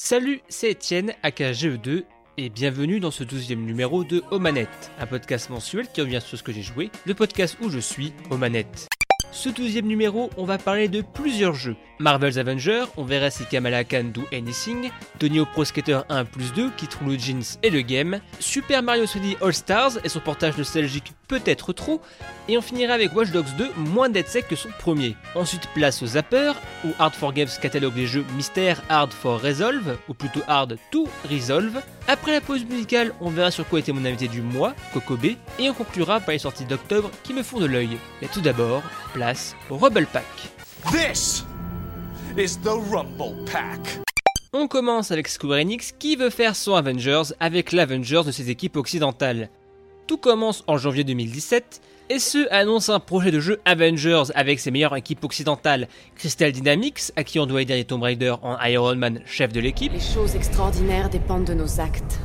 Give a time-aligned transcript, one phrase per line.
[0.00, 2.04] Salut, c'est Étienne, aka GE2,
[2.36, 6.44] et bienvenue dans ce douzième numéro de Omanette, un podcast mensuel qui revient sur ce
[6.44, 8.86] que j'ai joué, le podcast où je suis, Omanette.
[9.30, 11.76] Ce douzième numéro, on va parler de plusieurs jeux.
[11.98, 16.70] Marvel's Avengers, on verra si Kamala Khan do anything, Tony Pro Skater 1 plus 2
[16.76, 20.56] qui trouve le jeans et le game, Super Mario 3D All Stars et son portage
[20.56, 22.00] nostalgique peut-être trop,
[22.48, 25.14] et on finira avec Watch Dogs 2 moins dead sec que son premier.
[25.34, 26.52] Ensuite place au Zapper,
[26.84, 31.06] où Hard for Games catalogue les jeux Mystère Hard for Resolve, ou plutôt Hard to
[31.30, 31.82] Resolve.
[32.10, 35.68] Après la pause musicale, on verra sur quoi était mon invité du mois, Kokobé, et
[35.68, 37.98] on conclura par les sorties d'octobre qui me font de l'œil.
[38.22, 40.24] Mais tout d'abord, place au Rumble Pack.
[40.90, 41.44] This
[42.38, 44.00] is the Rumble Pack.
[44.54, 48.78] On commence avec Square Enix qui veut faire son Avengers avec l'Avengers de ses équipes
[48.78, 49.50] occidentales.
[50.06, 54.70] Tout commence en janvier 2017 et ce annonce un projet de jeu Avengers avec ses
[54.70, 58.96] meilleures équipes occidentales, Crystal Dynamics, à qui on doit aider les Tomb Raider en Iron
[58.96, 62.18] Man, chef de l'équipe, Les choses extraordinaires dépendent de nos actes,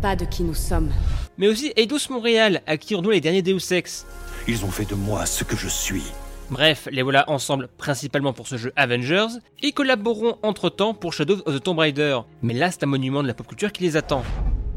[0.00, 0.90] pas de qui nous sommes.
[1.36, 4.06] mais aussi Eidos Montréal, à qui on doit les derniers Deus Ex.
[4.48, 6.02] Ils ont fait de moi ce que je suis.
[6.50, 9.28] Bref, les voilà ensemble principalement pour ce jeu Avengers,
[9.62, 12.18] et collaboreront entre-temps pour Shadow of the Tomb Raider.
[12.42, 14.24] Mais là, c'est un monument de la pop culture qui les attend.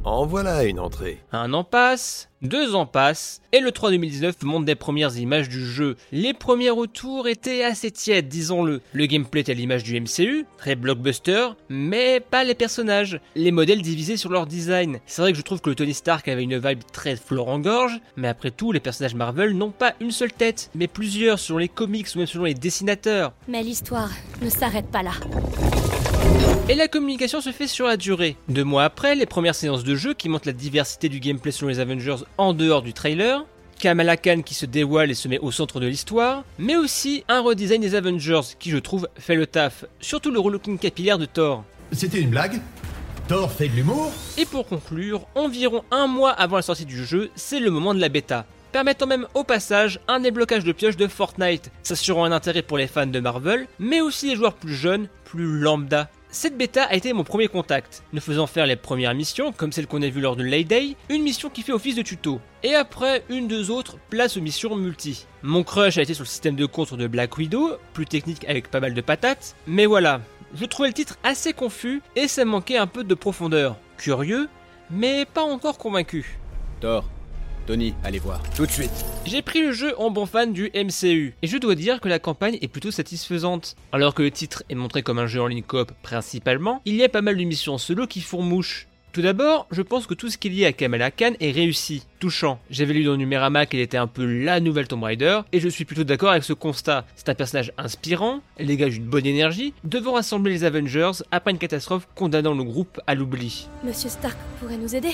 [0.06, 1.20] En voilà une entrée.
[1.32, 5.66] Un an passe, deux ans passent, et le 3 2019 montre des premières images du
[5.66, 5.96] jeu.
[6.12, 8.82] Les premiers retours étaient assez tièdes, disons-le.
[8.92, 13.22] Le gameplay était à l'image du MCU, très blockbuster, mais pas les personnages.
[13.36, 15.00] Les modèles divisés sur leur design.
[15.06, 18.28] C'est vrai que je trouve que le Tony Stark avait une vibe très Florent-Gorge, mais
[18.28, 22.08] après tout, les personnages Marvel n'ont pas une seule tête, mais plusieurs selon les comics
[22.14, 23.32] ou même selon les dessinateurs.
[23.48, 25.14] Mais l'histoire ne s'arrête pas là.
[26.70, 28.38] Et la communication se fait sur la durée.
[28.48, 31.68] Deux mois après, les premières séances de jeu qui montrent la diversité du gameplay selon
[31.68, 33.46] les Avengers en dehors du trailer.
[33.82, 37.42] Kamala Khan qui se dévoile et se met au centre de l'histoire, mais aussi un
[37.42, 41.66] redesign des Avengers qui je trouve fait le taf, surtout le relooking capillaire de Thor.
[41.92, 42.62] C'était une blague?
[43.28, 44.14] Thor fait de l'humour?
[44.38, 48.00] Et pour conclure, environ un mois avant la sortie du jeu, c'est le moment de
[48.00, 52.62] la bêta, permettant même au passage un déblocage de pioches de Fortnite, s'assurant un intérêt
[52.62, 56.10] pour les fans de Marvel, mais aussi les joueurs plus jeunes, plus lambda.
[56.34, 59.86] Cette bêta a été mon premier contact, nous faisant faire les premières missions, comme celle
[59.86, 62.74] qu'on a vue lors de Lay Day, une mission qui fait office de tuto, et
[62.74, 65.28] après une deux autres, place aux missions multi.
[65.44, 68.72] Mon crush a été sur le système de contre de Black Widow, plus technique avec
[68.72, 70.22] pas mal de patates, mais voilà,
[70.56, 73.78] je trouvais le titre assez confus et ça manquait un peu de profondeur.
[73.98, 74.50] Curieux,
[74.90, 76.40] mais pas encore convaincu.
[76.82, 77.06] Thor,
[77.66, 78.42] Tony, allez voir.
[78.56, 79.06] Tout de suite.
[79.26, 82.20] J'ai pris le jeu en bon fan du MCU, et je dois dire que la
[82.20, 83.76] campagne est plutôt satisfaisante.
[83.92, 87.04] Alors que le titre est montré comme un jeu en ligne coop principalement, il y
[87.04, 88.88] a pas mal de missions solo qui font mouche.
[89.14, 92.04] Tout d'abord, je pense que tout ce qui est lié à Kamala Khan est réussi,
[92.20, 92.60] touchant.
[92.72, 95.86] J'avais lu dans Numérama qu'elle était un peu la nouvelle Tomb Raider, et je suis
[95.86, 97.06] plutôt d'accord avec ce constat.
[97.16, 101.60] C'est un personnage inspirant, elle dégage une bonne énergie, devant rassembler les Avengers après une
[101.60, 103.68] catastrophe condamnant le groupe à l'oubli.
[103.84, 105.14] Monsieur Stark pourrait nous aider?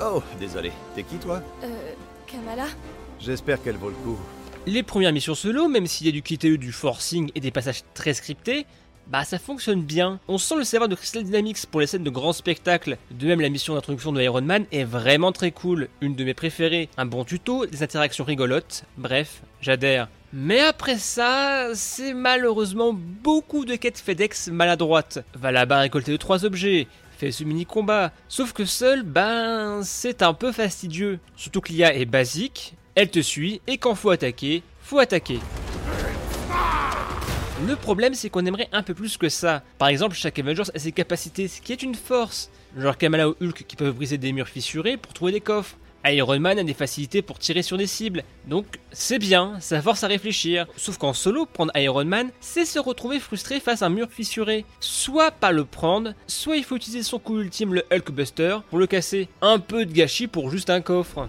[0.00, 0.72] Oh, désolé.
[0.94, 1.66] T'es qui toi Euh,
[2.26, 2.66] Kamala
[3.20, 4.18] J'espère qu'elle vaut le coup.
[4.66, 7.82] Les premières missions solo, même s'il y a du QTE, du forcing et des passages
[7.94, 8.66] très scriptés,
[9.08, 10.20] bah ça fonctionne bien.
[10.28, 12.98] On sent le savoir de Crystal Dynamics pour les scènes de grands spectacles.
[13.10, 16.34] De même, la mission d'introduction de Iron Man est vraiment très cool, une de mes
[16.34, 16.88] préférées.
[16.98, 20.08] Un bon tuto, des interactions rigolotes, bref, j'adhère.
[20.34, 25.24] Mais après ça, c'est malheureusement beaucoup de quêtes FedEx maladroites.
[25.34, 26.86] Va là-bas récolter 2 trois objets,
[27.18, 28.12] fais ce mini combat.
[28.28, 31.18] Sauf que seul, ben, c'est un peu fastidieux.
[31.36, 35.40] Surtout que l'IA est basique, elle te suit, et quand faut attaquer, faut attaquer.
[37.66, 39.64] Le problème, c'est qu'on aimerait un peu plus que ça.
[39.78, 42.50] Par exemple, chaque Avengers a ses capacités, ce qui est une force.
[42.78, 45.76] Genre Kamala ou Hulk qui peuvent briser des murs fissurés pour trouver des coffres.
[46.12, 48.24] Iron Man a des facilités pour tirer sur des cibles.
[48.46, 50.66] Donc, c'est bien, ça force à réfléchir.
[50.76, 54.64] Sauf qu'en solo, prendre Iron Man, c'est se retrouver frustré face à un mur fissuré.
[54.80, 58.86] Soit pas le prendre, soit il faut utiliser son coup ultime, le Hulkbuster, pour le
[58.86, 59.28] casser.
[59.42, 61.28] Un peu de gâchis pour juste un coffre.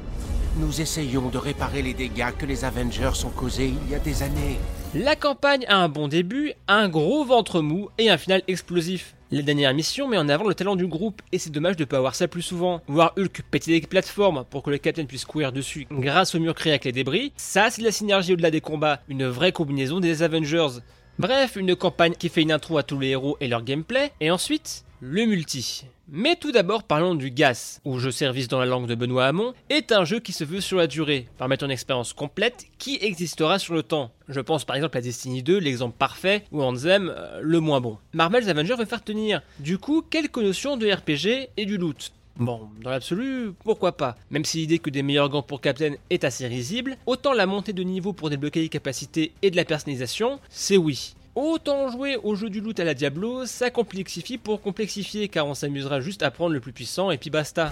[0.57, 4.23] Nous essayons de réparer les dégâts que les Avengers ont causés il y a des
[4.23, 4.59] années.
[4.93, 9.15] La campagne a un bon début, un gros ventre mou et un final explosif.
[9.31, 11.97] La dernière mission met en avant le talent du groupe et c'est dommage de pas
[11.97, 12.81] avoir ça plus souvent.
[12.87, 16.55] Voir Hulk péter des plateformes pour que le capitaine puisse courir dessus grâce au mur
[16.55, 19.99] créé avec les débris, ça c'est de la synergie au-delà des combats, une vraie combinaison
[19.99, 20.79] des Avengers.
[21.19, 24.31] Bref, une campagne qui fait une intro à tous les héros et leur gameplay, et
[24.31, 25.85] ensuite, le multi.
[26.11, 29.53] Mais tout d'abord parlons du GAS, ou jeu service dans la langue de Benoît Hamon,
[29.69, 33.59] est un jeu qui se veut sur la durée, permettant une expérience complète qui existera
[33.59, 34.11] sur le temps.
[34.27, 37.97] Je pense par exemple à Destiny 2, l'exemple parfait, ou Anthem, euh, le moins bon.
[38.13, 39.41] Marvel's Avengers veut faire tenir.
[39.59, 42.11] Du coup, quelques notions de RPG et du loot.
[42.37, 46.23] Bon, dans l'absolu, pourquoi pas Même si l'idée que des meilleurs gants pour Captain est
[46.23, 50.39] assez risible, autant la montée de niveau pour débloquer les capacités et de la personnalisation,
[50.49, 51.15] c'est oui.
[51.35, 55.53] Autant jouer au jeu du loot à la Diablo, ça complexifie pour complexifier car on
[55.53, 57.71] s'amusera juste à prendre le plus puissant et puis basta.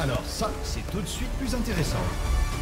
[0.00, 1.98] Alors ça, c'est tout de suite plus intéressant.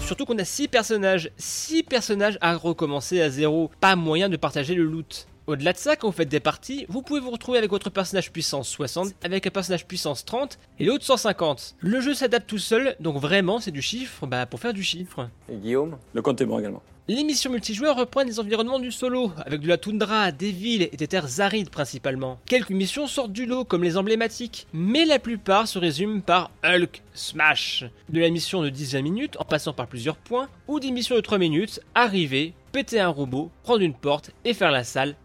[0.01, 4.75] Surtout qu'on a 6 personnages, 6 personnages à recommencer à zéro, pas moyen de partager
[4.75, 5.29] le loot.
[5.51, 8.31] Au-delà de ça, quand vous faites des parties, vous pouvez vous retrouver avec votre personnage
[8.31, 11.75] puissance 60, avec un personnage puissance 30 et l'autre 150.
[11.81, 15.29] Le jeu s'adapte tout seul, donc vraiment c'est du chiffre bah, pour faire du chiffre.
[15.49, 15.99] Et Guillaume?
[16.15, 16.85] Le compte est bon également.
[17.09, 20.97] Les missions multijoueurs reprennent les environnements du solo, avec de la toundra, des villes et
[20.97, 22.39] des terres arides principalement.
[22.47, 27.03] Quelques missions sortent du lot, comme les emblématiques, mais la plupart se résument par Hulk
[27.13, 27.87] Smash.
[28.09, 31.21] De la mission de 10-20 minutes, en passant par plusieurs points, ou des missions de
[31.21, 35.17] 3 minutes, arriver, péter un robot, prendre une porte et faire la salle.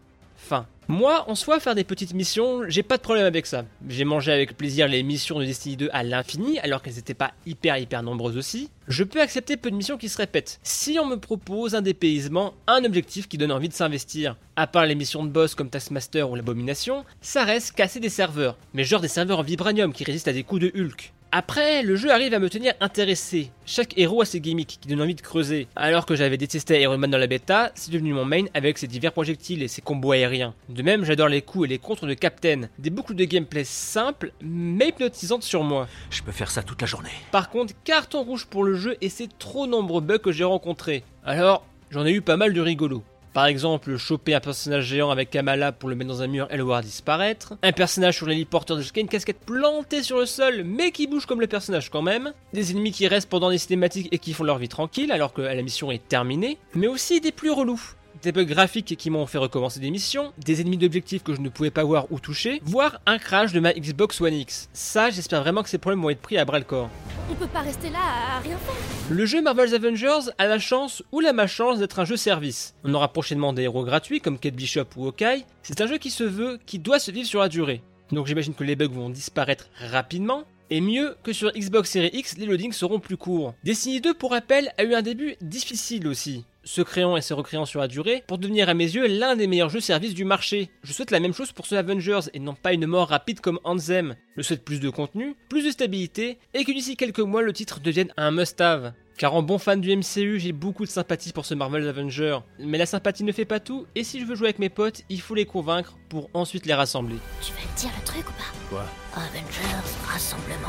[0.88, 3.66] Moi, en soi, faire des petites missions, j'ai pas de problème avec ça.
[3.90, 7.34] J'ai mangé avec plaisir les missions de Destiny 2 à l'infini, alors qu'elles étaient pas
[7.48, 8.70] hyper hyper nombreuses aussi.
[8.88, 10.60] Je peux accepter peu de missions qui se répètent.
[10.62, 14.36] Si on me propose un dépaysement, un objectif qui donne envie de s'investir.
[14.56, 18.56] À part les missions de boss comme Taskmaster ou l'Abomination, ça reste casser des serveurs.
[18.76, 21.15] Mais genre des serveurs en vibranium qui résistent à des coups de Hulk.
[21.38, 23.52] Après, le jeu arrive à me tenir intéressé.
[23.66, 25.68] Chaque héros a ses gimmicks qui donnent envie de creuser.
[25.76, 28.88] Alors que j'avais détesté Iron Man dans la bêta, c'est devenu mon main avec ses
[28.88, 30.54] divers projectiles et ses combos aériens.
[30.70, 32.70] De même, j'adore les coups et les contres de Captain.
[32.80, 35.90] Des boucles de gameplay simples, mais hypnotisantes sur moi.
[36.10, 37.10] Je peux faire ça toute la journée.
[37.34, 41.04] Par contre, carton rouge pour le jeu et c'est trop nombreux bugs que j'ai rencontrés.
[41.26, 43.04] Alors, j'en ai eu pas mal de rigolos.
[43.36, 46.56] Par exemple, choper un personnage géant avec Kamala pour le mettre dans un mur et
[46.56, 47.56] le voir disparaître.
[47.64, 51.42] Un personnage sur l'héliporteur jusqu'à une casquette plantée sur le sol, mais qui bouge comme
[51.42, 52.32] le personnage quand même.
[52.54, 55.42] Des ennemis qui restent pendant les cinématiques et qui font leur vie tranquille alors que
[55.42, 56.58] la mission est terminée.
[56.76, 57.82] Mais aussi des plus relous
[58.26, 61.50] des bugs graphiques qui m'ont fait recommencer des missions, des ennemis d'objectifs que je ne
[61.50, 64.68] pouvais pas voir ou toucher, voire un crash de ma Xbox One X.
[64.74, 66.90] Ça, j'espère vraiment que ces problèmes vont être pris à bras le corps.
[67.30, 68.76] On peut pas rester là à rien faire.
[69.12, 72.74] Le jeu Marvel's Avengers a la chance ou la malchance d'être un jeu service.
[72.84, 75.46] On aura prochainement des héros gratuits comme Kate Bishop ou Hawkeye.
[75.62, 77.84] C'est un jeu qui se veut, qui doit se vivre sur la durée.
[78.12, 80.46] Donc j'imagine que les bugs vont disparaître rapidement.
[80.70, 83.54] Et mieux que sur Xbox Series X, les loadings seront plus courts.
[83.64, 87.66] Destiny 2, pour rappel, a eu un début difficile aussi se créant et se recréant
[87.66, 90.70] sur la durée, pour devenir à mes yeux l'un des meilleurs jeux services du marché.
[90.84, 93.60] Je souhaite la même chose pour ce Avengers et non pas une mort rapide comme
[93.64, 94.16] Anthem.
[94.36, 97.80] Je souhaite plus de contenu, plus de stabilité et que d'ici quelques mois le titre
[97.80, 98.94] devienne un must-have.
[99.18, 102.40] Car en bon fan du MCU, j'ai beaucoup de sympathie pour ce Marvel Avenger.
[102.60, 105.04] Mais la sympathie ne fait pas tout, et si je veux jouer avec mes potes,
[105.10, 107.16] il faut les convaincre pour ensuite les rassembler.
[107.42, 108.52] Tu vas te dire le truc ou pas?
[108.70, 108.86] Quoi?
[109.14, 110.68] Avengers, rassemblement.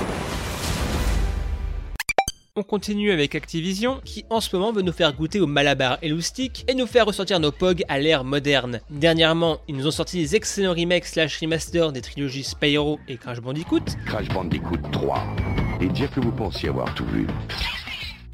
[2.54, 6.64] On continue avec Activision, qui en ce moment veut nous faire goûter au Malabar Eloustic
[6.68, 8.80] et nous faire ressortir nos POG à l'ère moderne.
[8.90, 13.40] Dernièrement, ils nous ont sorti des excellents remakes slash remasters des trilogies Spyro et Crash
[13.40, 13.84] Bandicoot.
[14.06, 15.20] Crash Bandicoot 3.
[15.80, 17.26] Et dire que vous pensiez avoir tout vu.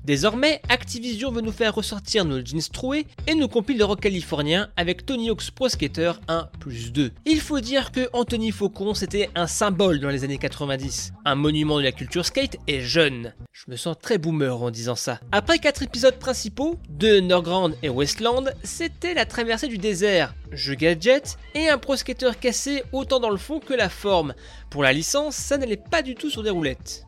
[0.05, 4.69] Désormais, Activision veut nous faire ressortir nos jeans troués et nous compile le rock californien
[4.77, 7.13] avec Tony Hawk's Pro Skater 1 plus 2.
[7.25, 11.79] Il faut dire que Anthony Faucon c'était un symbole dans les années 90, un monument
[11.79, 13.33] de la culture skate et jeune.
[13.53, 15.21] Je me sens très boomer en disant ça.
[15.31, 21.39] Après 4 épisodes principaux, de Underground et Westland, c'était la traversée du désert, jeu gadget
[21.55, 24.35] et un Pro Skater cassé autant dans le fond que la forme.
[24.69, 27.07] Pour la licence, ça n'allait pas du tout sur des roulettes.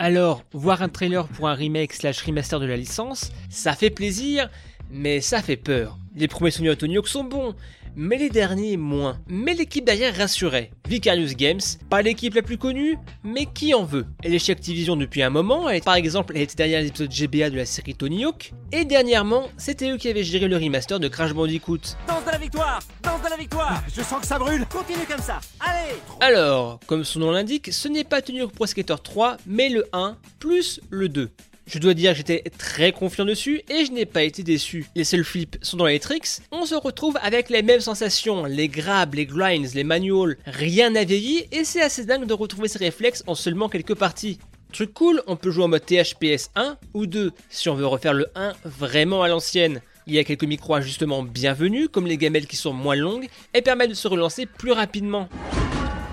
[0.00, 4.48] Alors, voir un trailer pour un remake slash remaster de la licence, ça fait plaisir,
[4.92, 5.98] mais ça fait peur.
[6.14, 7.56] Les premiers souvenirs de Tony Hawk sont bons,
[7.96, 9.18] mais les derniers moins.
[9.28, 10.70] Mais l'équipe derrière rassurait.
[10.88, 14.06] Vicarious Games, pas l'équipe la plus connue, mais qui en veut?
[14.22, 17.50] Elle est chez Activision depuis un moment, elle, par exemple elle était derrière l'épisode GBA
[17.50, 21.08] de la série Tony Hawk, et dernièrement, c'était eux qui avaient géré le remaster de
[21.08, 21.78] Crash Bandicoot.
[22.06, 25.20] Danse de la victoire Danse de la victoire Je sens que ça brûle Continue comme
[25.20, 29.36] ça Allez Alors, comme son nom l'indique, ce n'est pas Tony Hawk Pro Skater 3,
[29.46, 31.30] mais le 1 plus le 2.
[31.70, 34.86] Je dois dire que j'étais très confiant dessus et je n'ai pas été déçu.
[34.96, 38.68] Les seuls flips sont dans les tricks, on se retrouve avec les mêmes sensations, les
[38.68, 42.78] grabs, les grinds, les manuals, rien n'a vieilli et c'est assez dingue de retrouver ces
[42.78, 44.38] réflexes en seulement quelques parties.
[44.72, 48.14] Truc cool, on peut jouer en mode THPS 1 ou 2 si on veut refaire
[48.14, 49.82] le 1 vraiment à l'ancienne.
[50.06, 53.90] Il y a quelques micro-ajustements bienvenus, comme les gamelles qui sont moins longues, et permettent
[53.90, 55.28] de se relancer plus rapidement.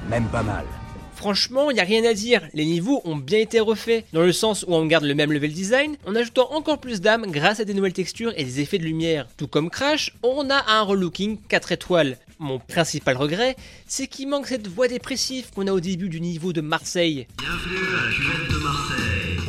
[0.09, 0.65] Même pas mal.
[1.15, 4.33] Franchement, il n'y a rien à dire, les niveaux ont bien été refaits, dans le
[4.33, 7.65] sens où on garde le même level design, en ajoutant encore plus d'âme grâce à
[7.65, 9.27] des nouvelles textures et des effets de lumière.
[9.37, 12.17] Tout comme Crash, on a un relooking 4 étoiles.
[12.39, 13.55] Mon principal regret,
[13.87, 17.27] c'est qu'il manque cette voix dépressive qu'on a au début du niveau de Marseille.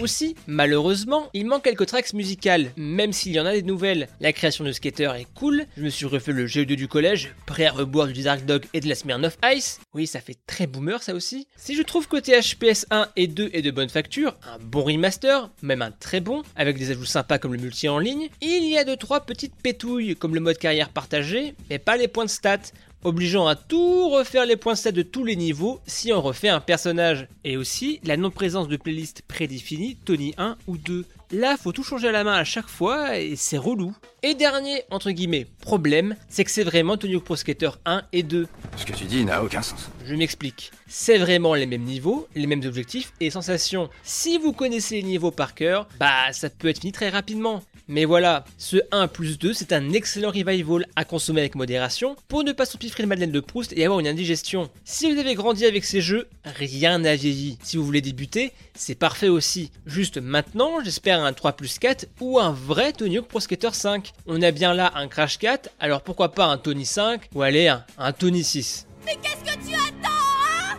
[0.01, 4.09] Aussi, malheureusement, il manque quelques tracks musicales, même s'il y en a des nouvelles.
[4.21, 7.65] La création de Skater est cool, je me suis refait le GE2 du collège, prêt
[7.65, 9.81] à reboire du Dark Dog et de la Smirnoff Ice.
[9.95, 11.49] Oui, ça fait très boomer ça aussi.
[11.57, 15.51] Si je trouve que THPS 1 et 2 est de bonne facture, un bon remaster,
[15.63, 18.77] même un très bon, avec des ajouts sympas comme le multi en ligne, il y
[18.77, 22.59] a 2-3 petites pétouilles comme le mode carrière partagé, mais pas les points de stats
[23.07, 26.61] obligeant à tout refaire les points stats de tous les niveaux si on refait un
[26.61, 27.29] personnage.
[27.45, 31.05] Et aussi la non-présence de playlist prédéfinie Tony 1 ou 2.
[31.33, 33.93] Là, faut tout changer à la main à chaque fois et c'est relou.
[34.23, 38.23] Et dernier, entre guillemets, problème, c'est que c'est vraiment Tony Hawk Pro Skater 1 et
[38.23, 38.47] 2.
[38.77, 39.91] Ce que tu dis n'a aucun sens.
[40.05, 40.71] Je m'explique.
[40.87, 43.91] C'est vraiment les mêmes niveaux, les mêmes objectifs et sensations.
[44.05, 47.63] Si vous connaissez les niveaux par cœur, bah ça peut être fini très rapidement.
[47.89, 52.43] Mais voilà, ce 1 plus 2, c'est un excellent revival à consommer avec modération pour
[52.43, 54.71] ne pas s'empiffrer de Madeleine de Proust et avoir une indigestion.
[54.85, 57.59] Si vous avez grandi avec ces jeux, rien n'a vieilli.
[57.63, 59.71] Si vous voulez débuter, c'est parfait aussi.
[59.87, 64.13] Juste maintenant, j'espère un 3 plus 4 ou un vrai Tony Hawk Pro Skater 5.
[64.27, 67.69] On a bien là un Crash 4, alors pourquoi pas un Tony 5 ou allez,
[67.69, 68.87] un, un Tony 6.
[69.05, 70.77] Mais qu'est-ce que tu attends, hein?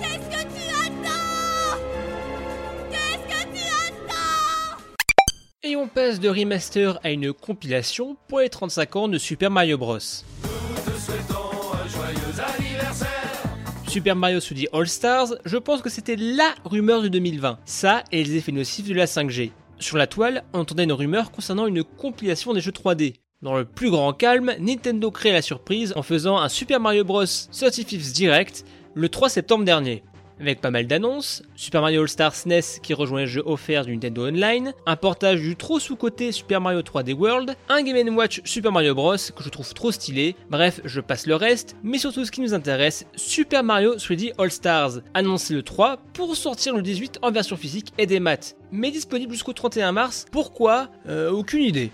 [0.00, 1.78] Qu'est-ce que tu attends?
[2.90, 4.78] Qu'est-ce que tu attends?
[5.62, 9.78] Et on passe de remaster à une compilation pour les 35 ans de Super Mario
[9.78, 9.98] Bros.
[13.92, 17.58] Super Mario sous dit All Stars, je pense que c'était LA rumeur de 2020.
[17.66, 19.50] Ça et les effets nocifs de la 5G.
[19.78, 23.16] Sur la toile, on entendait une rumeur concernant une compilation des jeux 3D.
[23.42, 27.24] Dans le plus grand calme, Nintendo crée la surprise en faisant un Super Mario Bros.
[27.24, 30.02] 35th Direct le 3 septembre dernier.
[30.40, 34.26] Avec pas mal d'annonces, Super Mario All-Star SNES qui rejoint les jeux offerts du Nintendo
[34.26, 38.94] Online, un portage du trop sous-côté Super Mario 3D World, un Game Watch Super Mario
[38.94, 42.40] Bros que je trouve trop stylé, bref, je passe le reste, mais surtout ce qui
[42.40, 47.56] nous intéresse, Super Mario 3D All-Stars, annoncé le 3 pour sortir le 18 en version
[47.56, 50.88] physique et des maths, mais disponible jusqu'au 31 mars, pourquoi?
[51.08, 51.90] Euh, Aucune idée.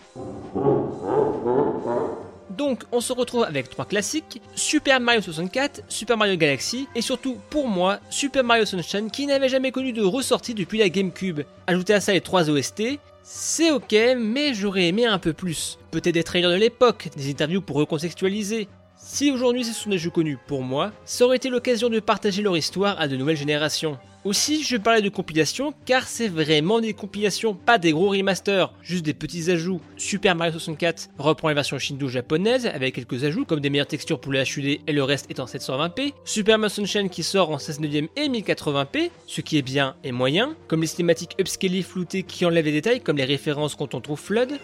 [2.59, 7.39] Donc on se retrouve avec trois classiques, Super Mario 64, Super Mario Galaxy et surtout
[7.51, 11.43] pour moi Super Mario Sunshine qui n'avait jamais connu de ressortie depuis la GameCube.
[11.69, 15.79] Ajoutez à ça les trois OST, c'est ok mais j'aurais aimé un peu plus.
[15.93, 18.67] Peut-être des trailers de l'époque, des interviews pour recontextualiser.
[18.97, 22.43] Si aujourd'hui ce sont des jeux connus pour moi, ça aurait été l'occasion de partager
[22.43, 23.99] leur histoire à de nouvelles générations.
[24.25, 29.05] Aussi, je parlais de compilations car c'est vraiment des compilations, pas des gros remasters, juste
[29.05, 29.81] des petits ajouts.
[29.97, 34.21] Super Mario 64 reprend la version Shindo japonaise avec quelques ajouts comme des meilleures textures
[34.21, 36.15] pour le HUD et le reste étant 720p.
[36.25, 40.13] Super Mario Sunshine qui sort en 16 neuvième et 1080p, ce qui est bien et
[40.13, 44.01] moyen, comme les cinématiques upscalées floutées qui enlèvent les détails comme les références quand on
[44.01, 44.59] trouve Flood.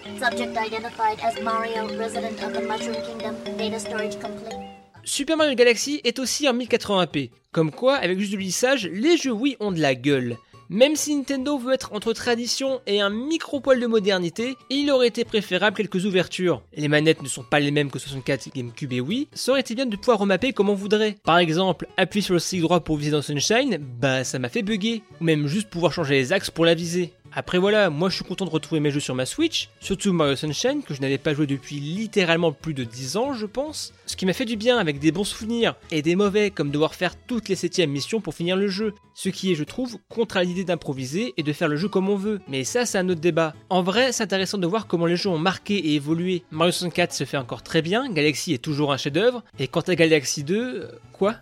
[5.04, 7.30] Super Mario Galaxy est aussi en 1080p.
[7.52, 10.38] Comme quoi, avec juste du lissage, les jeux Wii ont de la gueule.
[10.70, 15.24] Même si Nintendo veut être entre tradition et un micro-poil de modernité, il aurait été
[15.24, 16.62] préférable quelques ouvertures.
[16.74, 19.74] Les manettes ne sont pas les mêmes que 64, GameCube et Wii, ça aurait été
[19.74, 21.16] bien de pouvoir remapper comme on voudrait?
[21.22, 24.62] Par exemple, appuyer sur le stick droit pour viser dans Sunshine, bah ça m'a fait
[24.62, 25.02] bugger.
[25.20, 27.12] Ou même juste pouvoir changer les axes pour la viser.
[27.36, 30.36] Après voilà, moi je suis content de retrouver mes jeux sur ma Switch, surtout Mario
[30.36, 34.14] Sunshine que je n'avais pas joué depuis littéralement plus de 10 ans je pense, ce
[34.14, 37.16] qui m'a fait du bien avec des bons souvenirs et des mauvais comme devoir faire
[37.16, 40.62] toutes les 7 missions pour finir le jeu, ce qui est je trouve contre l'idée
[40.62, 43.52] d'improviser et de faire le jeu comme on veut, mais ça c'est un autre débat.
[43.68, 47.12] En vrai c'est intéressant de voir comment les jeux ont marqué et évolué, Mario 64
[47.12, 50.44] se fait encore très bien, Galaxy est toujours un chef d'œuvre et quant à Galaxy
[50.44, 51.34] 2, euh, quoi?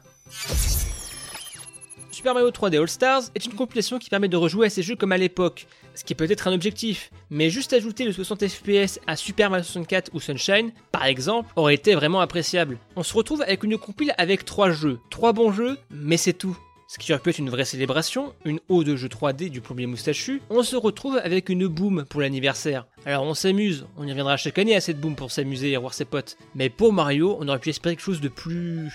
[2.23, 4.95] Super Mario 3D All Stars est une compilation qui permet de rejouer à ces jeux
[4.95, 9.01] comme à l'époque, ce qui peut être un objectif, mais juste ajouter le 60 FPS
[9.07, 12.79] à Super Mario 64 ou Sunshine, par exemple, aurait été vraiment appréciable.
[12.97, 16.57] On se retrouve avec une compile avec 3 jeux, 3 bons jeux, mais c'est tout.
[16.93, 19.87] Ce qui aurait pu être une vraie célébration, une ode de jeu 3D du plombier
[19.87, 22.87] moustachu, on se retrouve avec une boom pour l'anniversaire.
[23.07, 25.95] Alors on s'amuse, on y reviendra chaque année à cette boom pour s'amuser et revoir
[25.95, 26.37] ses potes.
[26.55, 28.91] Mais pour Mario, on aurait pu espérer quelque chose de plus...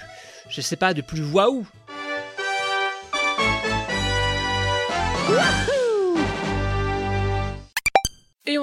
[0.48, 1.66] Je sais pas, de plus waouh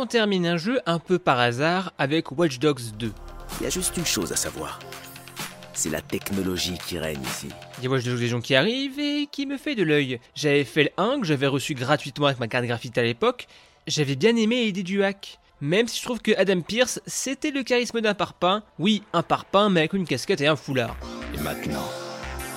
[0.04, 3.10] on termine un jeu un peu par hasard avec Watch Dogs 2.
[3.58, 4.78] Il y a juste une chose à savoir.
[5.72, 7.48] C'est la technologie qui règne ici.
[7.78, 10.20] Il y a Watch Dogs Legion qui arrive et qui me fait de l'œil.
[10.34, 13.46] J'avais fait le 1 que j'avais reçu gratuitement avec ma carte graphique à l'époque.
[13.86, 15.38] J'avais bien aimé l'idée du hack.
[15.62, 18.62] Même si je trouve que Adam Pierce, c'était le charisme d'un parpaing.
[18.78, 20.98] Oui, un parpaing, mais avec une casquette et un foulard.
[21.34, 21.88] Et maintenant,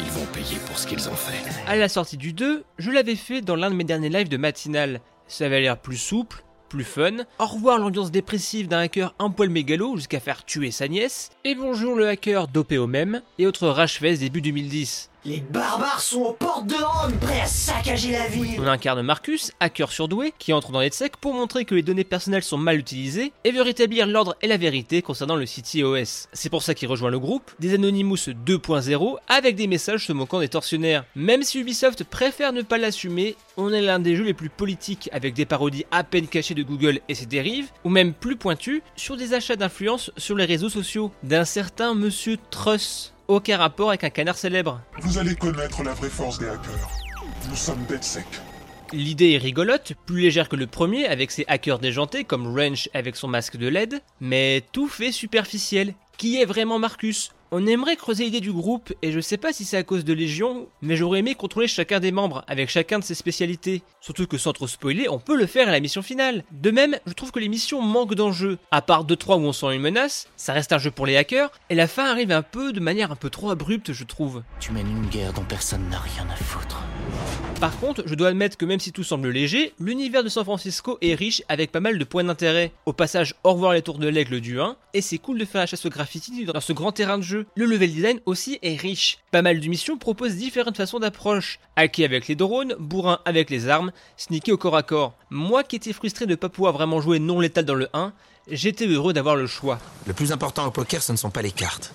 [0.02, 1.50] ils vont payer pour ce qu'ils ont fait.
[1.66, 4.36] À la sortie du 2, je l'avais fait dans l'un de mes derniers lives de
[4.36, 5.00] matinale.
[5.30, 7.26] Ça avait l'air plus souple, plus fun.
[7.40, 11.30] Au revoir l'ambiance dépressive d'un hacker un poil mégalo jusqu'à faire tuer sa nièce.
[11.44, 15.10] Et bonjour le hacker dopé au même et autres rage-fest début 2010.
[15.28, 18.62] Les barbares sont aux portes de Rome, prêts à saccager la ville.
[18.62, 22.44] On incarne Marcus, hacker surdoué, qui entre dans l'EDSEC pour montrer que les données personnelles
[22.44, 26.30] sont mal utilisées et veut rétablir l'ordre et la vérité concernant le City OS.
[26.32, 30.40] C'est pour ça qu'il rejoint le groupe, des Anonymous 2.0, avec des messages se moquant
[30.40, 31.04] des tortionnaires.
[31.14, 35.10] Même si Ubisoft préfère ne pas l'assumer, on est l'un des jeux les plus politiques
[35.12, 38.82] avec des parodies à peine cachées de Google et ses dérives, ou même plus pointues,
[38.96, 44.04] sur des achats d'influence sur les réseaux sociaux d'un certain Monsieur Truss aucun rapport avec
[44.04, 44.82] un canard célèbre.
[45.02, 46.90] Vous allez connaître la vraie force des hackers.
[47.50, 48.26] Nous sommes sec.
[48.94, 53.18] L'idée est rigolote, plus légère que le premier avec ses hackers déjantés comme Wrench avec
[53.18, 55.94] son masque de LED, mais tout fait superficiel.
[56.18, 57.32] Qui est vraiment Marcus?
[57.52, 60.14] On aimerait creuser l'idée du groupe, et je sais pas si c'est à cause de
[60.14, 63.84] Légion, mais j'aurais aimé contrôler chacun des membres, avec chacun de ses spécialités.
[64.02, 66.44] Surtout que sans trop spoiler, on peut le faire à la mission finale.
[66.52, 68.58] De même, je trouve que les missions manquent d'enjeux.
[68.72, 71.52] À part 2-3 où on sent une menace, ça reste un jeu pour les hackers,
[71.70, 74.44] et la fin arrive un peu de manière un peu trop abrupte, je trouve.
[74.60, 76.84] Tu mènes une guerre dont personne n'a rien à foutre.
[77.60, 81.00] Par contre, je dois admettre que même si tout semble léger, l'univers de San Francisco
[81.02, 82.72] est riche avec pas mal de points d'intérêt.
[82.86, 85.62] Au passage, au revoir les tours de l'aigle du 1, et c'est cool de faire
[85.62, 87.37] la chasse au graffiti dans ce grand terrain de jeu.
[87.56, 89.20] Le level design aussi est riche.
[89.32, 91.60] Pas mal de missions proposent différentes façons d'approche.
[91.76, 95.14] Hacker avec les drones, bourrin avec les armes, sneaker au corps à corps.
[95.30, 98.14] Moi qui étais frustré de ne pas pouvoir vraiment jouer non létal dans le 1,
[98.50, 99.80] j'étais heureux d'avoir le choix.
[100.06, 101.94] Le plus important au poker, ce ne sont pas les cartes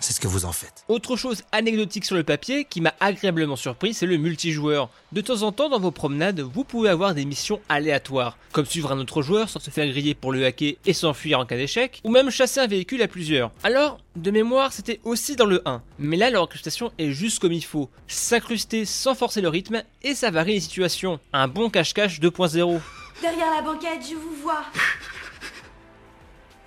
[0.00, 0.84] c'est ce que vous en faites.
[0.88, 4.88] Autre chose anecdotique sur le papier qui m'a agréablement surpris, c'est le multijoueur.
[5.12, 8.92] De temps en temps, dans vos promenades, vous pouvez avoir des missions aléatoires, comme suivre
[8.92, 12.00] un autre joueur sans se faire griller pour le hacker et s'enfuir en cas d'échec,
[12.04, 13.52] ou même chasser un véhicule à plusieurs.
[13.62, 17.64] Alors, de mémoire, c'était aussi dans le 1, mais là, l'orchestration est juste comme il
[17.64, 17.88] faut.
[18.08, 21.20] S'incruster sans forcer le rythme, et ça varie les situations.
[21.32, 22.80] Un bon cache-cache 2.0.
[23.20, 24.64] Derrière la banquette, je vous vois.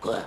[0.01, 0.19] Quoi?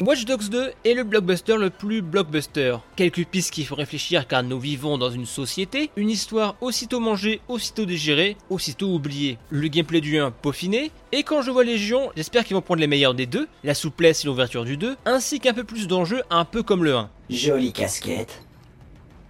[0.00, 2.76] Watch Dogs 2 est le blockbuster le plus blockbuster.
[2.96, 7.42] Quelques pistes qui font réfléchir car nous vivons dans une société, une histoire aussitôt mangée,
[7.48, 9.36] aussitôt digérée, aussitôt oubliée.
[9.50, 12.86] Le gameplay du 1 peaufiné, et quand je vois Légion, j'espère qu'ils vont prendre les
[12.86, 16.46] meilleurs des deux, la souplesse et l'ouverture du 2, ainsi qu'un peu plus d'enjeux un
[16.46, 17.10] peu comme le 1.
[17.28, 18.42] Jolie casquette.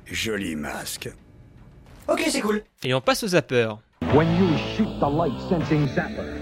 [0.06, 1.10] Joli masque.
[2.06, 2.62] Ok, c'est cool.
[2.84, 3.72] Et on passe au zapper.
[4.14, 6.39] When you shoot the light sensing zapper.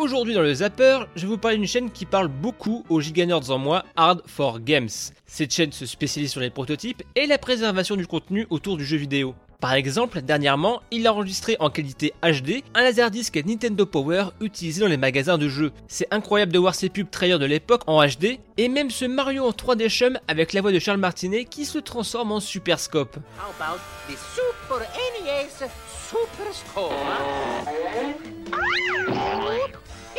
[0.00, 3.50] Aujourd'hui dans le Zapper, je vais vous parler d'une chaîne qui parle beaucoup aux giganerds
[3.50, 4.88] en moi, Hard for Games.
[5.26, 8.96] Cette chaîne se spécialise sur les prototypes et la préservation du contenu autour du jeu
[8.96, 9.34] vidéo.
[9.60, 14.86] Par exemple, dernièrement, il a enregistré en qualité HD un laserdisc Nintendo Power utilisé dans
[14.86, 15.70] les magasins de jeux.
[15.86, 19.44] C'est incroyable de voir ces pubs trahir de l'époque en HD, et même ce Mario
[19.44, 23.18] en 3D chum avec la voix de Charles Martinet qui se transforme en Super Scope.
[24.08, 25.68] Super NES
[26.08, 26.90] Super Scope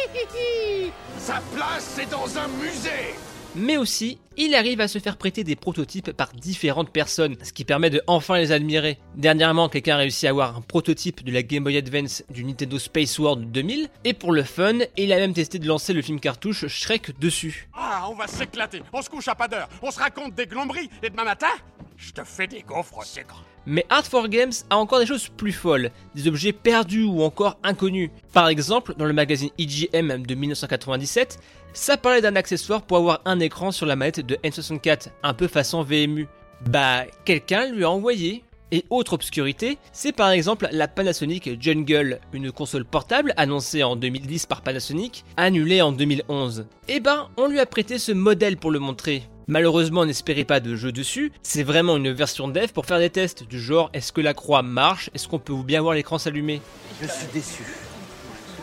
[1.17, 3.15] Sa place, c'est dans un musée
[3.55, 7.65] mais aussi il arrive à se faire prêter des prototypes par différentes personnes, ce qui
[7.65, 8.97] permet de enfin les admirer.
[9.15, 12.79] Dernièrement, quelqu'un a réussi à avoir un prototype de la Game Boy Advance du Nintendo
[12.79, 16.19] Space World 2000, et pour le fun, il a même testé de lancer le film
[16.19, 17.67] cartouche Shrek dessus.
[17.73, 20.89] Ah, on va s'éclater, on se couche à pas d'heure, on se raconte des glombris,
[21.03, 21.51] et demain matin,
[21.97, 23.43] je te fais des gaufres au sucre.
[23.65, 27.57] Mais Art for Games a encore des choses plus folles, des objets perdus ou encore
[27.63, 28.09] inconnus.
[28.33, 31.39] Par exemple, dans le magazine EGM de 1997,
[31.73, 35.47] ça parlait d'un accessoire pour avoir un écran sur la manette de N64, un peu
[35.47, 36.27] façon VMU.
[36.67, 38.43] Bah, quelqu'un lui a envoyé.
[38.73, 44.45] Et autre obscurité, c'est par exemple la Panasonic Jungle, une console portable annoncée en 2010
[44.45, 46.67] par Panasonic, annulée en 2011.
[46.87, 49.23] Et ben, on lui a prêté ce modèle pour le montrer.
[49.51, 53.43] Malheureusement, n'espérez pas de jeu dessus, c'est vraiment une version dev pour faire des tests
[53.43, 56.61] du genre est-ce que la croix marche, est-ce qu'on peut bien voir l'écran s'allumer?
[57.01, 57.63] Je suis déçu.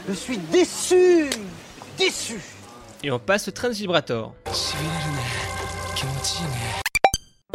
[0.09, 1.29] Je suis déçu.
[1.99, 2.41] Déçu.
[3.05, 4.33] Et on passe au Trans Vibrator.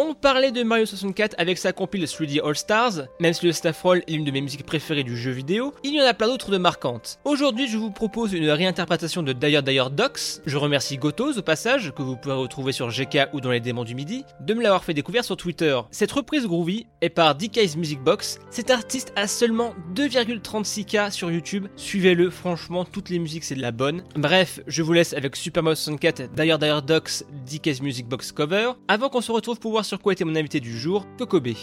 [0.05, 3.81] On parlait de Mario 64 avec sa compile 3D All Stars, même si le staff
[3.81, 6.27] roll est l'une de mes musiques préférées du jeu vidéo, il y en a plein
[6.27, 7.19] d'autres de marquantes.
[7.23, 10.41] Aujourd'hui, je vous propose une réinterprétation de Dire Dire Docs.
[10.45, 13.85] Je remercie Gotos au passage, que vous pourrez retrouver sur GK ou dans les démons
[13.85, 15.79] du midi, de me l'avoir fait découvrir sur Twitter.
[15.91, 18.39] Cette reprise groovy est par DK's Music Box.
[18.49, 21.67] Cet artiste a seulement 2,36k sur YouTube.
[21.77, 24.03] Suivez-le, franchement, toutes les musiques c'est de la bonne.
[24.17, 28.73] Bref, je vous laisse avec Super Mario 64 Dire Dire Docs DK's Music Box cover,
[28.89, 31.55] avant qu'on se retrouve pour voir sur quoi était mon invité du jour, Kokobé.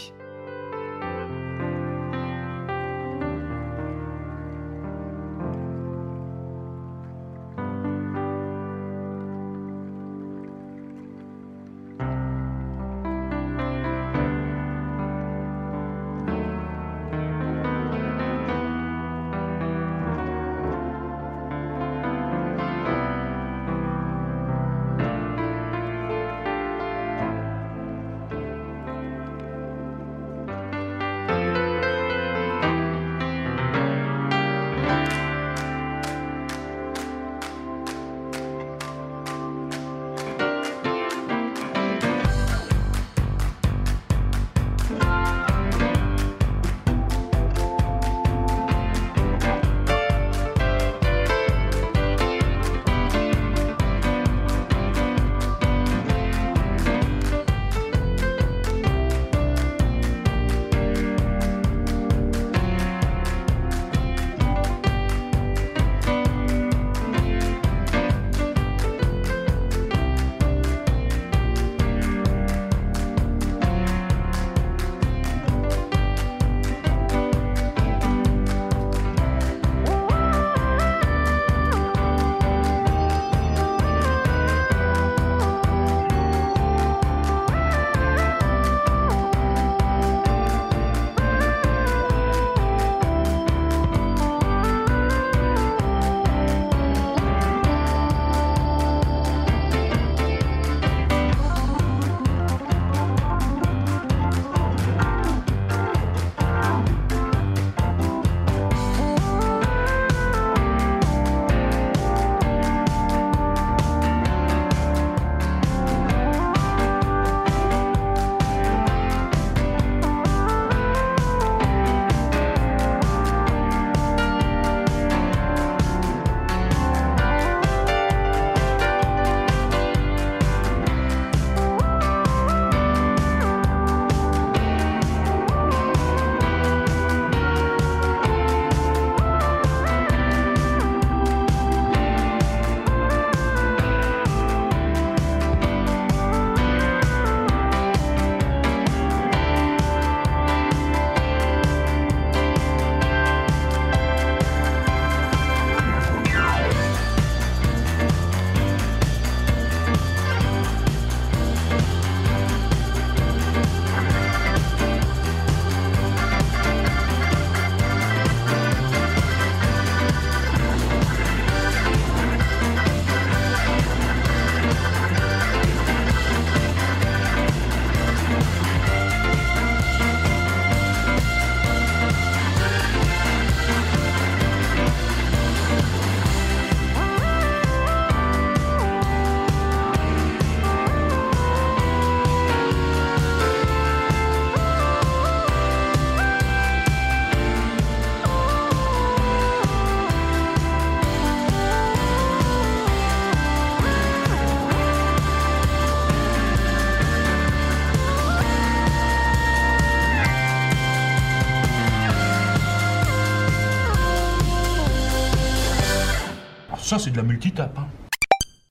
[217.11, 217.77] C'est de la multitape.
[217.77, 217.87] Hein.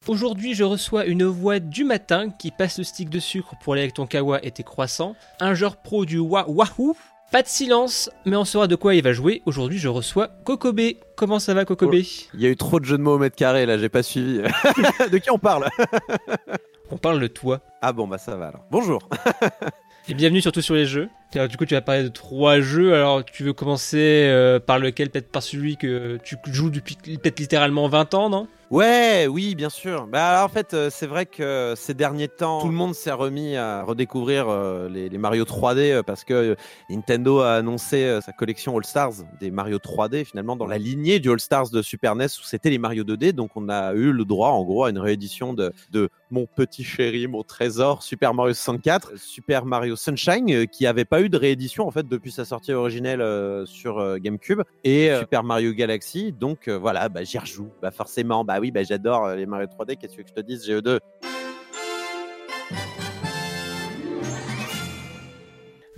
[0.08, 3.82] Aujourd'hui, je reçois une voix du matin qui passe le stick de sucre pour aller
[3.82, 6.96] avec ton kawa et tes croissants, un joueur pro du wa Wahoo.
[7.32, 9.40] Pas de silence, mais on saura de quoi il va jouer.
[9.46, 10.98] Aujourd'hui, je reçois Kokobé.
[11.16, 13.36] Comment ça va, Kokobé Il y a eu trop de jeux de mots au mètre
[13.36, 14.38] carré là, j'ai pas suivi.
[15.12, 15.68] de qui on parle?
[16.92, 17.60] On parle de toi.
[17.82, 18.64] Ah bon, bah ça va alors.
[18.68, 18.98] Bonjour
[20.10, 21.08] Et bienvenue surtout sur les jeux.
[21.36, 22.94] Alors, du coup, tu vas parler de trois jeux.
[22.94, 27.38] Alors, tu veux commencer euh, par lequel Peut-être par celui que tu joues depuis peut-être
[27.38, 28.48] littéralement 20 ans, non?
[28.70, 30.06] Ouais, oui, bien sûr.
[30.06, 33.56] Bah, en fait, euh, c'est vrai que ces derniers temps, tout le monde s'est remis
[33.56, 36.54] à redécouvrir euh, les, Mario 3D parce que
[36.88, 41.30] Nintendo a annoncé sa collection All Stars des Mario 3D finalement dans la lignée du
[41.32, 43.32] All Stars de Super NES où c'était les Mario 2D.
[43.32, 46.84] Donc, on a eu le droit, en gros, à une réédition de, de mon petit
[46.84, 51.86] chéri, mon trésor, Super Mario 64, Super Mario Sunshine, qui avait pas eu de réédition
[51.86, 56.32] en fait depuis sa sortie originelle euh, sur euh, GameCube et euh, Super Mario Galaxy.
[56.32, 57.68] Donc voilà, bah, j'y rejoue.
[57.82, 59.96] Bah forcément, bah oui, bah, j'adore les Mario 3D.
[59.96, 60.98] Qu'est-ce que je te dise, GE2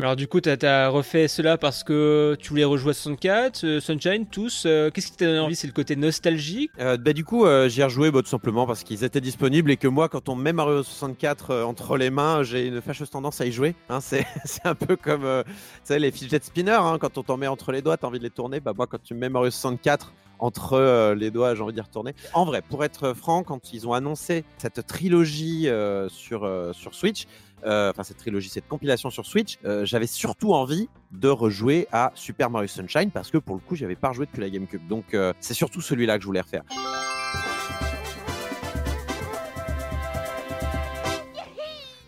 [0.02, 4.26] Alors du coup, tu as, refait cela parce que tu voulais rejouer 64, euh, Sunshine,
[4.26, 4.64] tous.
[4.66, 5.54] Euh, qu'est-ce qui t'a donné envie?
[5.54, 6.72] C'est le côté nostalgique?
[6.80, 9.76] Euh, bah, Du coup, j'y ai rejoué bah, tout simplement parce qu'ils étaient disponibles et
[9.76, 13.46] que moi, quand on met Mario 64 entre les mains, j'ai une fâcheuse tendance à
[13.46, 13.76] y jouer.
[13.90, 14.26] Hein, c'est
[14.64, 15.44] un peu comme
[15.88, 16.72] les fidget spinners.
[16.72, 18.58] Hein, quand on t'en met entre les doigts, tu as envie de les tourner.
[18.58, 20.12] Bah, moi, quand tu mets Mario 64
[20.42, 22.14] entre les doigts, j'ai envie de retourner.
[22.34, 25.68] En vrai, pour être franc, quand ils ont annoncé cette trilogie
[26.08, 27.26] sur, sur Switch,
[27.64, 32.10] euh, enfin cette trilogie, cette compilation sur Switch, euh, j'avais surtout envie de rejouer à
[32.14, 34.86] Super Mario Sunshine parce que pour le coup, j'avais pas rejoué depuis la GameCube.
[34.88, 36.64] Donc euh, c'est surtout celui-là que je voulais refaire.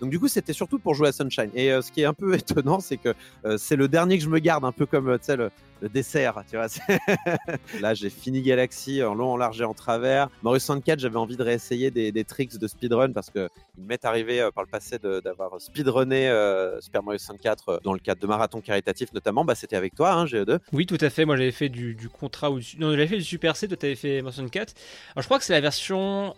[0.01, 1.51] Donc du coup, c'était surtout pour jouer à Sunshine.
[1.55, 3.15] Et ce qui est un peu étonnant, c'est que
[3.57, 5.51] c'est le dernier que je me garde, un peu comme le,
[5.85, 6.67] le dessert, tu vois.
[7.81, 10.31] Là, j'ai fini Galaxy en long, en large et en travers.
[10.43, 14.41] Mario 64, j'avais envie de réessayer des, tricks de speedrun parce que il m'est arrivé
[14.41, 18.27] euh, par le passé d'avoir speedrunné euh, Super Mario 64 euh, dans le cadre de
[18.27, 19.45] marathons caritatifs notamment.
[19.45, 20.59] Bah, c'était avec toi, hein, GE2.
[20.73, 21.27] Oui, tout à fait.
[21.27, 23.69] Moi, j'avais fait du, contrat ou non, j'avais fait du Super C.
[23.69, 24.75] Toi, t'avais fait Mario 64.
[25.15, 26.35] Alors, je crois que c'est la version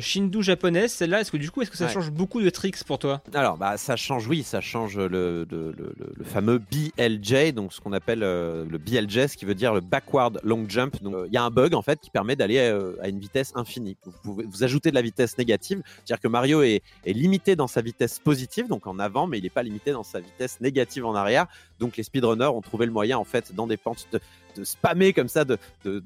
[0.00, 0.92] Shindu japonaise.
[0.92, 3.20] Celle-là, est-ce que du coup, est-ce que ça change beaucoup de tricks pour toi?
[3.34, 4.26] Alors, bah, ça change.
[4.26, 8.22] Oui, ça change le, le, le fameux BLJ, donc ce qu'on appelle
[8.70, 11.02] le BLJ, ce qui veut dire le backward long jump.
[11.02, 13.18] Donc, euh, il y a un bug en fait qui permet d'aller euh, à une
[13.18, 13.96] vitesse infinie.
[14.04, 17.82] Vous pouvez vous ajouter de la vitesse négative, c'est-à-dire que Mario est, limité dans sa
[17.82, 21.14] vitesse positive, donc en avant, mais il n'est pas limité dans sa vitesse négative en
[21.14, 21.46] arrière.
[21.78, 24.20] Donc, les speedrunners ont trouvé le moyen en fait dans des pentes de,
[24.64, 25.58] spammer comme ça, de,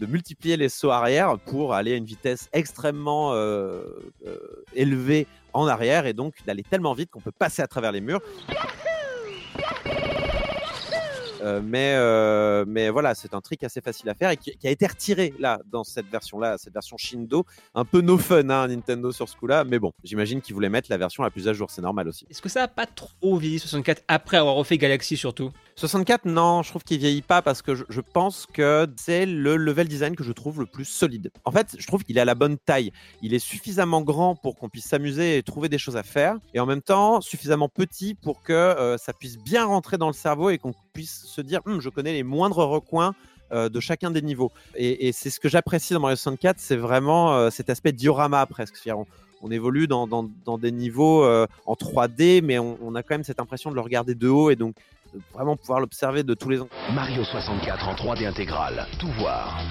[0.06, 3.82] multiplier les sauts arrière pour aller à une vitesse extrêmement euh,
[4.74, 8.20] élevée en arrière et donc d'aller tellement vite qu'on peut passer à travers les murs.
[11.62, 14.86] Mais, euh, mais voilà, c'est un trick assez facile à faire et qui, a été
[14.86, 17.44] retiré là dans cette version-là, cette version Shindo.
[17.74, 20.90] Un peu no fun, hein, Nintendo sur ce coup-là, mais bon, j'imagine qu'ils voulaient mettre
[20.90, 22.26] la version la plus à jour, c'est normal aussi.
[22.30, 25.50] Est-ce que ça a pas trop vieilli 64 après avoir refait Galaxy surtout?
[25.76, 29.88] 64, non, je trouve qu'il vieillit pas parce que je, pense que c'est le level
[29.88, 31.32] design que je trouve le plus solide.
[31.44, 32.92] En fait, je trouve qu'il à la bonne taille.
[33.22, 36.60] Il est suffisamment grand pour qu'on puisse s'amuser et trouver des choses à faire, et
[36.60, 40.50] en même temps suffisamment petit pour que euh, ça puisse bien rentrer dans le cerveau
[40.50, 43.14] et qu'on puisse se dire, hum, je connais les moindres recoins
[43.52, 44.52] euh, de chacun des niveaux.
[44.76, 48.76] Et, c'est ce que j'apprécie dans Mario 64, c'est vraiment euh, cet aspect diorama presque.
[48.86, 49.06] On,
[49.42, 50.06] on, évolue dans,
[50.58, 51.24] des niveaux
[51.66, 54.50] en 3D, mais on, on, a quand même cette impression de le regarder de haut
[54.50, 54.76] et donc
[55.32, 56.68] vraiment pouvoir l'observer de tous les ans.
[56.94, 59.62] Mario 64 en 3D intégral, tout voir,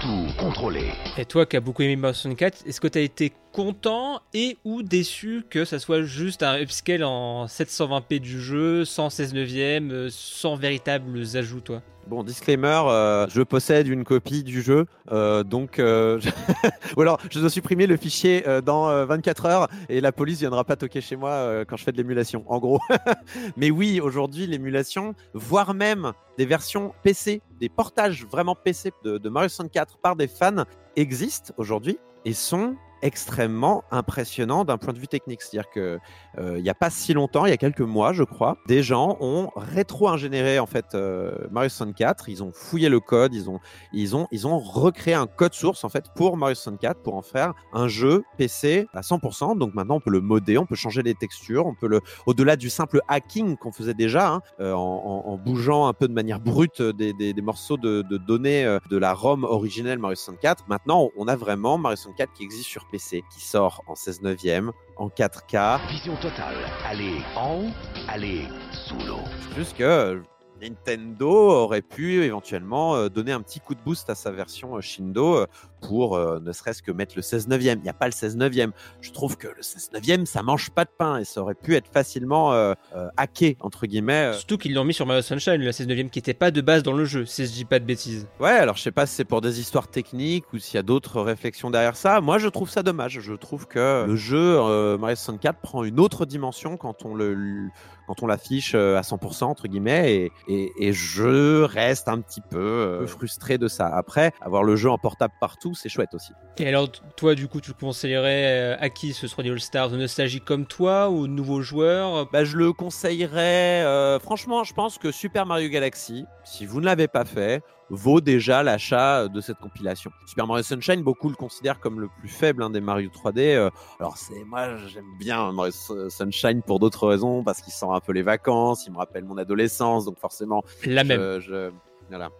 [0.00, 0.92] tout contrôler.
[1.16, 4.58] Et toi qui as beaucoup aimé Mario 64, est-ce que tu as été content et
[4.64, 9.92] ou déçu que ça soit juste un upscale en 720p du jeu, sans 16 neuvième,
[9.92, 15.44] euh, sans véritables ajouts toi Bon, disclaimer, euh, je possède une copie du jeu, euh,
[15.44, 15.76] donc
[16.96, 20.76] ou alors je dois supprimer le fichier dans 24 heures et la police viendra pas
[20.76, 22.44] toquer chez moi quand je fais de l'émulation.
[22.48, 22.80] En gros,
[23.56, 29.28] mais oui, aujourd'hui l'émulation, voire même des versions PC, des portages vraiment PC de, de
[29.30, 30.64] Mario 64 par des fans
[30.96, 35.42] existent aujourd'hui et sont extrêmement impressionnant d'un point de vue technique.
[35.42, 35.98] C'est-à-dire que
[36.38, 38.82] euh, il n'y a pas si longtemps, il y a quelques mois, je crois, des
[38.82, 42.30] gens ont rétro-ingénéré en fait euh, Mario 64.
[42.30, 43.60] Ils ont fouillé le code, ils ont,
[43.92, 47.22] ils ont, ils ont recréé un code source en fait pour Mario 64 pour en
[47.22, 49.58] faire un jeu PC à 100%.
[49.58, 52.56] Donc maintenant, on peut le modder, on peut changer les textures, on peut le, au-delà
[52.56, 56.80] du simple hacking qu'on faisait déjà, hein, euh, en, bougeant un peu de manière brute
[56.80, 60.64] des, des, morceaux de, de données de la ROM originelle Mario 64.
[60.68, 64.70] Maintenant, on a vraiment Mario 64 qui existe sur PC qui sort en 16 neuvième,
[64.96, 65.80] en 4K.
[65.88, 66.54] Vision totale.
[66.86, 67.70] Allez en haut,
[68.08, 69.18] allez sous l'eau.
[69.56, 70.22] Juste que
[70.62, 74.80] Nintendo aurait pu éventuellement euh, donner un petit coup de boost à sa version euh,
[74.80, 75.46] Shindo euh,
[75.86, 77.78] pour euh, ne serait-ce que mettre le 16 neuvième.
[77.80, 78.72] Il n'y a pas le 16 neuvième.
[79.00, 81.74] Je trouve que le 16 neuvième, ça mange pas de pain et ça aurait pu
[81.74, 84.32] être facilement euh, euh, hacké, entre guillemets.
[84.34, 86.82] Surtout qu'ils l'ont mis sur Mario Sunshine, la 16 9 qui était pas de base
[86.82, 88.26] dans le jeu, si je dis pas de bêtises.
[88.40, 90.82] Ouais, alors je sais pas si c'est pour des histoires techniques ou s'il y a
[90.82, 92.20] d'autres réflexions derrière ça.
[92.20, 93.20] Moi, je trouve ça dommage.
[93.20, 97.68] Je trouve que le jeu Mario 64 prend une autre dimension quand on le
[98.06, 102.40] quand on l'affiche euh, à 100% entre guillemets et, et, et je reste un petit
[102.40, 103.86] peu euh, frustré de ça.
[103.86, 106.32] Après, avoir le jeu en portable partout, c'est chouette aussi.
[106.58, 109.90] Et alors, toi, du coup, tu le conseillerais euh, à qui ce sera des All-Stars
[109.90, 112.28] De nostalgiques comme toi ou de nouveaux joueurs?
[112.30, 113.82] Bah, je le conseillerais.
[113.84, 118.20] euh, franchement, je pense que Super Mario Galaxy, si vous ne l'avez pas fait, vaut
[118.20, 120.10] déjà l'achat de cette compilation.
[120.26, 123.38] Super Mario Sunshine, beaucoup le considèrent comme le plus faible hein, des Mario 3D.
[123.54, 123.70] euh,
[124.00, 128.00] alors c'est moi, j'aime bien Mario Su- Sunshine pour d'autres raisons, parce qu'il sent un
[128.00, 130.62] peu les vacances, il me rappelle mon adolescence, donc forcément.
[130.86, 131.40] La je- même.
[131.40, 131.70] je-
[132.08, 132.30] voilà.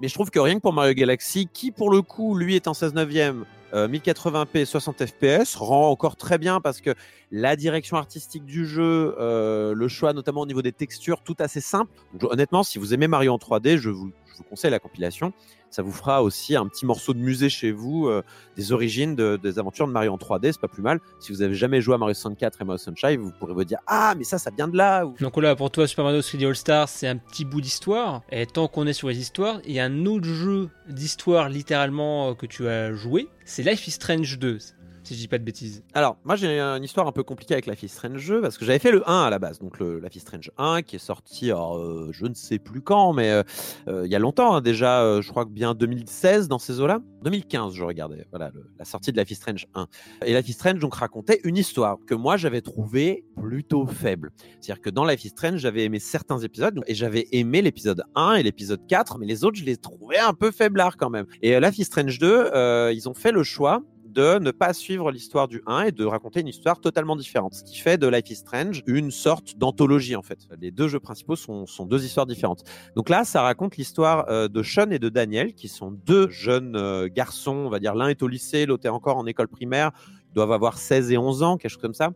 [0.00, 2.66] Mais je trouve que rien que pour Mario Galaxy, qui pour le coup, lui est
[2.68, 6.94] en 16 neuvième, euh, 1080p 60 fps, rend encore très bien parce que
[7.30, 11.60] la direction artistique du jeu, euh, le choix notamment au niveau des textures, tout assez
[11.60, 11.92] simple.
[12.12, 15.32] Donc, honnêtement, si vous aimez Mario en 3D, je vous, je vous conseille la compilation.
[15.70, 18.22] Ça vous fera aussi un petit morceau de musée chez vous, euh,
[18.56, 20.98] des origines de- des aventures de Mario en 3D, c'est pas plus mal.
[21.20, 23.78] Si vous avez jamais joué à Mario 64 et Mario Sunshine, vous pourrez vous dire
[23.86, 25.06] Ah, mais ça, ça vient de là.
[25.06, 28.22] ou- Donc là, pour toi, Super Mario 3D All-Stars, c'est un petit bout d'histoire.
[28.32, 32.30] Et tant qu'on est sur les histoires, il y a un autre jeu d'histoire littéralement
[32.30, 33.28] euh, que tu as joué.
[33.44, 34.58] C'est Life is Strange 2,
[35.02, 35.82] si je dis pas de bêtises.
[35.94, 38.78] Alors, moi j'ai une histoire un peu compliquée avec Life is Strange parce que j'avais
[38.78, 41.52] fait le 1 à la base, donc le Life is Strange 1 qui est sorti,
[41.52, 43.42] euh, je ne sais plus quand, mais euh,
[43.88, 47.00] euh, il y a longtemps hein, déjà, je crois que bien 2016 dans ces eaux-là.
[47.22, 49.86] 2015, je regardais, voilà, la sortie de Life is Strange 1.
[50.24, 54.32] Et Life is Strange donc racontait une histoire que moi j'avais trouvée plutôt faible.
[54.60, 58.34] C'est-à-dire que dans Life is Strange, j'avais aimé certains épisodes et j'avais aimé l'épisode 1
[58.34, 61.26] et l'épisode 4, mais les autres, je les trouvais un peu faiblards quand même.
[61.42, 65.10] Et Life is Strange 2, euh, ils ont fait le choix de ne pas suivre
[65.10, 67.54] l'histoire du 1 et de raconter une histoire totalement différente.
[67.54, 70.38] Ce qui fait de Life is Strange une sorte d'anthologie en fait.
[70.60, 72.64] Les deux jeux principaux sont, sont deux histoires différentes.
[72.96, 76.76] Donc là, ça raconte l'histoire euh, de Sean et de Daniel, qui sont deux jeunes
[76.76, 79.92] euh, garçons, on va dire l'un est au lycée, l'autre est encore en école primaire,
[80.30, 82.10] ils doivent avoir 16 et 11 ans, quelque chose comme ça.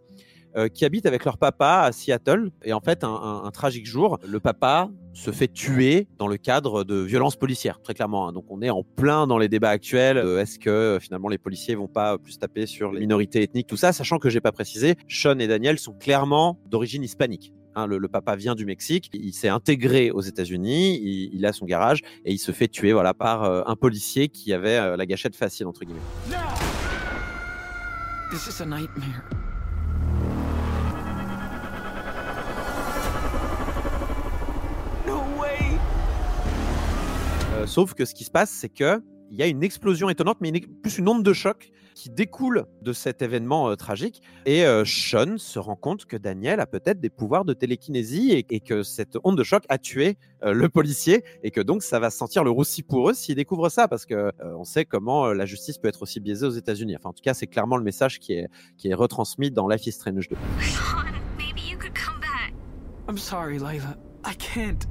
[0.57, 2.53] Euh, qui habitent avec leur papa à Seattle.
[2.65, 6.95] Et en fait, un, tragique jour, le papa se fait tuer dans le cadre de
[6.95, 8.29] violences policières, très clairement.
[8.29, 8.33] hein.
[8.33, 10.17] Donc on est en plein dans les débats actuels.
[10.17, 13.67] Euh, Est-ce que euh, finalement les policiers vont pas plus taper sur les minorités ethniques,
[13.67, 17.53] tout ça, sachant que j'ai pas précisé, Sean et Daniel sont clairement d'origine hispanique.
[17.75, 21.01] Hein, le, papa vient du Mexique, il s'est intégré aux États-Unis,
[21.33, 24.97] il, a son garage et il se fait tuer voilà par un policier qui avait
[24.97, 26.01] la gâchette facile entre guillemets.
[28.31, 29.44] This is a nightmare.
[37.67, 40.51] Sauf que ce qui se passe, c'est que il y a une explosion étonnante, mais
[40.51, 44.21] une- plus une onde de choc qui découle de cet événement euh, tragique.
[44.47, 48.45] Et euh, Sean se rend compte que Daniel a peut-être des pouvoirs de télékinésie et,
[48.51, 51.99] et que cette onde de choc a tué euh, le policier et que donc ça
[51.99, 55.27] va sentir le roussi pour eux s'ils découvrent ça parce que euh, on sait comment
[55.27, 56.95] euh, la justice peut être aussi biaisée aux États-Unis.
[56.97, 59.87] Enfin, en tout cas, c'est clairement le message qui est, qui est retransmis dans Life
[59.87, 60.37] is Strange 2.
[63.09, 63.97] I'm sorry, Layla.
[64.25, 64.87] I can't.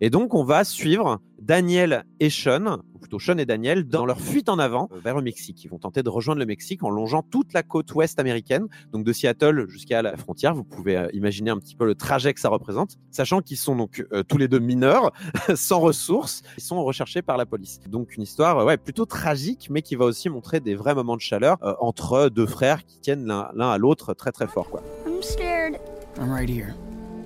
[0.00, 4.20] Et donc, on va suivre Daniel et Sean, ou plutôt Sean et Daniel, dans leur
[4.20, 5.64] fuite en avant vers le Mexique.
[5.64, 9.04] Ils vont tenter de rejoindre le Mexique en longeant toute la côte ouest américaine, donc
[9.04, 10.54] de Seattle jusqu'à la frontière.
[10.54, 13.76] Vous pouvez euh, imaginer un petit peu le trajet que ça représente, sachant qu'ils sont
[13.76, 15.12] donc euh, tous les deux mineurs,
[15.54, 17.80] sans ressources, ils sont recherchés par la police.
[17.88, 21.16] Donc une histoire euh, ouais, plutôt tragique, mais qui va aussi montrer des vrais moments
[21.16, 24.68] de chaleur euh, entre deux frères qui tiennent l'un l'un à l'autre très très fort.
[24.70, 24.82] Quoi.
[25.06, 25.80] I'm scared.
[26.18, 26.74] I'm right here.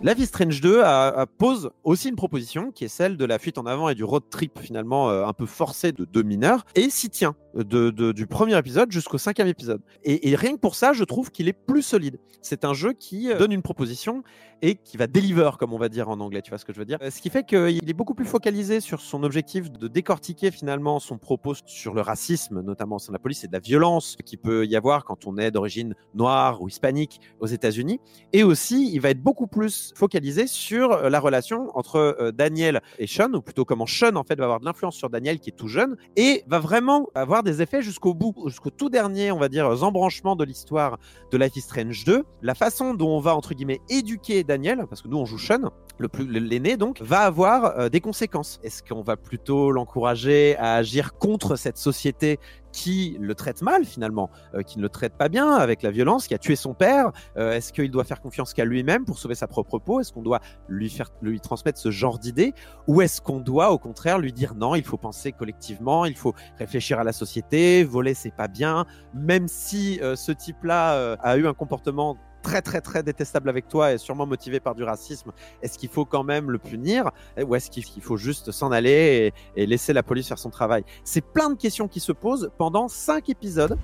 [0.05, 3.39] Life is Strange 2 a- a- pose aussi une proposition qui est celle de la
[3.39, 6.65] fuite en avant et du road trip finalement euh, un peu forcé de deux mineurs
[6.75, 9.83] et s'y tient du premier épisode jusqu'au cinquième épisode.
[10.05, 12.19] Et, rien que pour ça, je trouve qu'il est plus solide.
[12.41, 14.23] C'est un jeu qui euh, donne une proposition
[14.63, 16.79] et qui va deliver, comme on va dire en anglais, tu vois ce que je
[16.79, 16.97] veux dire.
[17.03, 20.99] Euh, Ce qui fait qu'il est beaucoup plus focalisé sur son objectif de décortiquer finalement
[20.99, 24.65] son propos sur le racisme, notamment de la police, et de la violence qu'il peut
[24.67, 28.01] y avoir quand on est d'origine noire ou hispanique aux États-Unis.
[28.33, 32.81] Et aussi, il va être beaucoup plus focalisé sur euh, la relation entre euh, Daniel
[32.99, 35.51] et Sean, ou plutôt comment Sean en fait va avoir de l'influence sur Daniel qui
[35.51, 39.39] est tout jeune, et va vraiment avoir des effets jusqu'au bout, jusqu'au tout dernier, on
[39.39, 40.99] va dire, euh, embranchement de l'histoire
[41.31, 42.25] de Life is Strange 2.
[42.43, 45.71] La façon dont on va, entre guillemets, éduquer Daniel, parce que nous on joue Sean,
[45.99, 48.59] le plus l'aîné donc, va avoir des conséquences.
[48.65, 52.41] Est-ce qu'on va plutôt l'encourager à agir contre cette société
[52.73, 56.27] qui le traite mal finalement, euh, qui ne le traite pas bien avec la violence,
[56.27, 57.13] qui a tué son père.
[57.37, 60.01] Euh, est-ce qu'il doit faire confiance qu'à lui-même pour sauver sa propre peau?
[60.01, 62.55] Est-ce qu'on doit lui faire lui transmettre ce genre d'idées?
[62.87, 66.35] Ou est-ce qu'on doit au contraire lui dire non, il faut penser collectivement, il faut
[66.59, 71.47] réfléchir à la société, voler c'est pas bien, même si euh, ce type-là a eu
[71.47, 75.79] un comportement très très très détestable avec toi et sûrement motivé par du racisme, est-ce
[75.79, 79.67] qu'il faut quand même le punir ou est-ce qu'il faut juste s'en aller et, et,
[79.67, 80.85] laisser la police faire son travail?
[81.05, 83.79] C'est plein de questions qui se posent pendant cinq épisodes.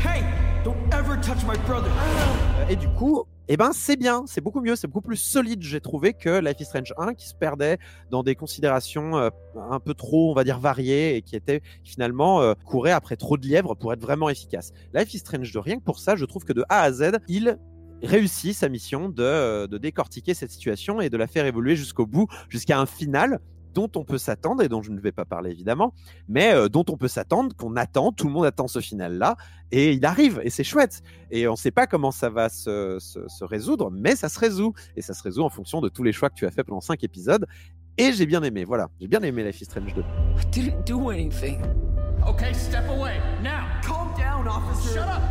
[0.00, 0.24] Hey,
[0.64, 1.90] don't ever touch my brother.
[2.68, 5.80] Et du coup, eh ben c'est bien, c'est beaucoup mieux, c'est beaucoup plus solide, j'ai
[5.80, 7.78] trouvé, que Life is Strange 1 qui se perdait
[8.10, 9.30] dans des considérations euh,
[9.70, 13.36] un peu trop, on va dire, variées et qui était finalement euh, courait après trop
[13.36, 14.72] de lièvres pour être vraiment efficace.
[14.94, 17.18] Life is Strange 2, rien que pour ça, je trouve que de A à Z,
[17.28, 17.58] il
[18.02, 22.26] réussit sa mission de, de décortiquer cette situation et de la faire évoluer jusqu'au bout,
[22.48, 23.40] jusqu'à un final
[23.72, 25.94] dont on peut s'attendre et dont je ne vais pas parler évidemment,
[26.28, 29.36] mais euh, dont on peut s'attendre, qu'on attend, tout le monde attend ce final-là,
[29.70, 31.02] et il arrive, et c'est chouette.
[31.30, 34.38] Et on ne sait pas comment ça va se, se, se, résoudre, mais ça se
[34.38, 36.64] résout, et ça se résout en fonction de tous les choix que tu as fait
[36.64, 37.46] pendant cinq épisodes.
[37.98, 40.00] Et j'ai bien aimé, voilà, j'ai bien aimé Life is Strange 2.
[40.00, 40.04] I
[40.50, 41.62] didn't do anything.
[42.26, 43.66] Okay, step away now.
[43.82, 44.94] Calm down, officer.
[44.94, 45.22] Shut up.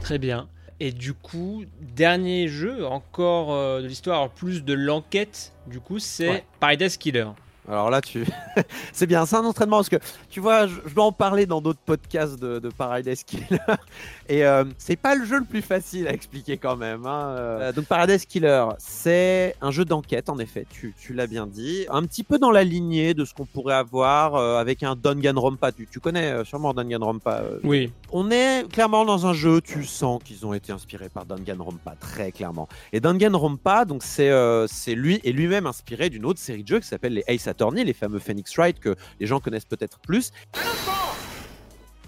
[0.00, 0.48] Très bien.
[0.84, 6.28] Et du coup, dernier jeu, encore euh, de l'histoire, plus de l'enquête, du coup, c'est
[6.28, 6.44] ouais.
[6.58, 7.28] Paradise Killer.
[7.68, 8.26] Alors là, tu,
[8.92, 9.98] c'est bien, c'est un entraînement parce que
[10.28, 13.60] tu vois, je, je dois en parler dans d'autres podcasts de, de Paradise Killer
[14.28, 17.06] et euh, c'est pas le jeu le plus facile à expliquer quand même.
[17.06, 17.36] Hein.
[17.38, 21.86] Euh, donc Paradise Killer, c'est un jeu d'enquête en effet, tu, tu l'as bien dit,
[21.88, 25.70] un petit peu dans la lignée de ce qu'on pourrait avoir euh, avec un Danganronpa.
[25.70, 27.42] Tu, tu connais euh, sûrement Danganronpa.
[27.62, 27.92] oui.
[28.14, 32.30] On est clairement dans un jeu, tu sens qu'ils ont été inspirés par Danganronpa très
[32.30, 32.68] clairement.
[32.92, 34.30] Et Danganronpa, donc c'est
[34.66, 37.92] c'est lui et lui-même inspiré d'une autre série de jeux qui s'appelle les Ace Les
[37.92, 40.32] fameux Phoenix Wright que les gens connaissent peut-être plus.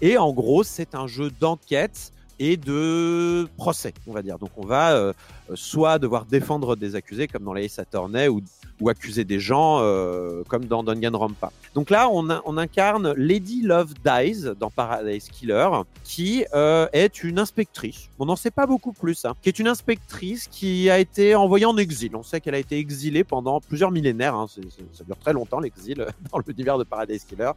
[0.01, 4.39] Et en gros, c'est un jeu d'enquête et de procès, on va dire.
[4.39, 5.13] Donc on va euh,
[5.55, 8.43] soit devoir défendre des accusés comme dans les Attorney ou,
[8.87, 11.51] accuser des gens euh, comme dans Danganronpa.
[11.75, 15.71] Donc là, on, incarne Lady Love Dies dans Paradise Killer,
[16.03, 18.11] qui euh, est une inspectrice.
[18.19, 21.65] On n'en sait pas beaucoup plus, hein, qui est une inspectrice qui a été envoyée
[21.65, 22.15] en exil.
[22.15, 24.35] On sait qu'elle a été exilée pendant plusieurs millénaires.
[24.35, 24.49] Hein.
[24.93, 27.53] Ça dure très longtemps l'exil dans l'univers de Paradise Killer.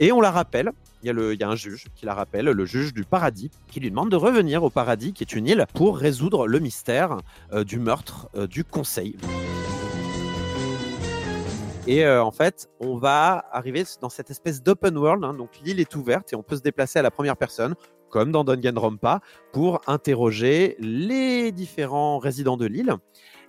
[0.00, 0.72] Et on la rappelle.
[1.04, 3.78] Il y, il y a un juge qui la rappelle, le juge du paradis, qui
[3.78, 7.18] lui demande revenir au paradis, qui est une île, pour résoudre le mystère
[7.52, 9.16] euh, du meurtre euh, du conseil.
[11.86, 15.22] Et euh, en fait, on va arriver dans cette espèce d'open world.
[15.22, 17.74] Hein, donc l'île est ouverte et on peut se déplacer à la première personne,
[18.08, 19.20] comme dans Danganronpa,
[19.52, 22.94] pour interroger les différents résidents de l'île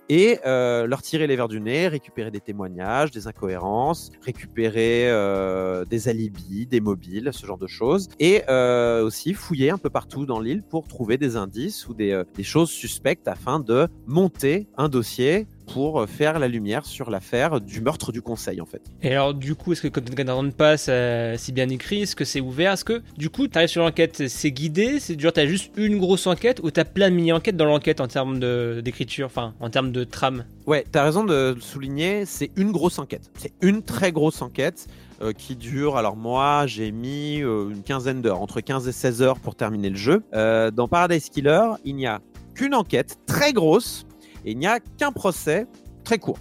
[0.08, 5.84] et euh, leur tirer les verres du nez, récupérer des témoignages, des incohérences, récupérer euh,
[5.84, 10.26] des alibis, des mobiles, ce genre de choses, et euh, aussi fouiller un peu partout
[10.26, 14.66] dans l'île pour trouver des indices ou des, euh, des choses suspectes afin de monter
[14.76, 18.82] un dossier pour faire la lumière sur l'affaire du meurtre du conseil en fait.
[19.02, 22.24] Et alors du coup, est-ce que quand Danganronpa passe euh, si bien écrit, est-ce que
[22.24, 22.72] c'est ouvert?
[22.72, 25.00] Est-ce que du coup, tu arrives sur l'enquête, c'est guidé?
[25.00, 28.08] C'est genre t'as juste une grosse enquête ou t'as plein de mini-enquêtes dans l'enquête en
[28.08, 28.38] termes
[28.80, 30.44] d'écriture, enfin en termes de trame?
[30.66, 33.30] Ouais, t'as raison de le souligner, c'est une grosse enquête.
[33.36, 34.88] C'est une très grosse enquête.
[35.22, 39.22] Euh, qui dure, alors moi j'ai mis euh, une quinzaine d'heures, entre 15 et 16
[39.22, 40.22] heures pour terminer le jeu.
[40.34, 42.20] Euh, dans Paradise Killer, il n'y a
[42.54, 44.05] qu'une enquête très grosse
[44.46, 45.66] et il n'y a qu'un procès
[46.04, 46.38] très court.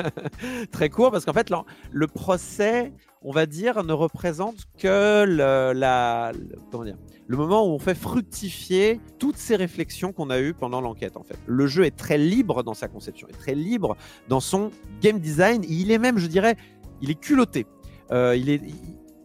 [0.72, 1.52] très court parce qu'en fait,
[1.92, 2.92] le, procès,
[3.22, 5.76] on va dire, ne représente que le,
[7.36, 11.18] moment où on fait fructifier toutes ces réflexions qu'on a eues pendant l'enquête.
[11.18, 13.96] En fait, le jeu est très libre dans sa conception, est très libre
[14.28, 14.70] dans son
[15.02, 15.62] game design.
[15.68, 16.56] Il est même, je dirais,
[17.02, 17.66] il est culotté.
[18.10, 18.62] Euh, il est,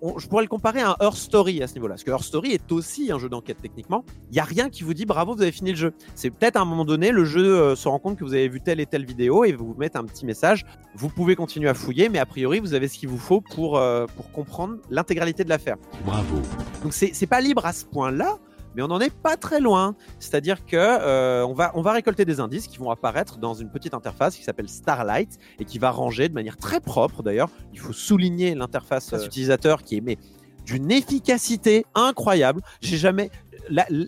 [0.01, 1.95] on, je pourrais le comparer à un Her Story à ce niveau-là.
[1.95, 4.03] Parce que Her Story est aussi un jeu d'enquête techniquement.
[4.29, 5.93] Il n'y a rien qui vous dit bravo, vous avez fini le jeu.
[6.15, 8.47] C'est peut-être à un moment donné, le jeu euh, se rend compte que vous avez
[8.47, 10.65] vu telle et telle vidéo et vous met un petit message.
[10.95, 13.77] Vous pouvez continuer à fouiller, mais a priori, vous avez ce qu'il vous faut pour,
[13.77, 15.77] euh, pour comprendre l'intégralité de l'affaire.
[16.05, 16.37] Bravo.
[16.83, 18.39] Donc c'est pas libre à ce point-là
[18.76, 19.95] mais on n'en est pas très loin.
[20.20, 23.70] C'est-à-dire que euh, on, va, on va récolter des indices qui vont apparaître dans une
[23.70, 27.49] petite interface qui s'appelle Starlight et qui va ranger de manière très propre d'ailleurs.
[27.74, 30.17] Il faut souligner l'interface euh, utilisateur qui émet
[30.65, 32.61] d'une efficacité incroyable.
[32.82, 33.32] J'ai jamais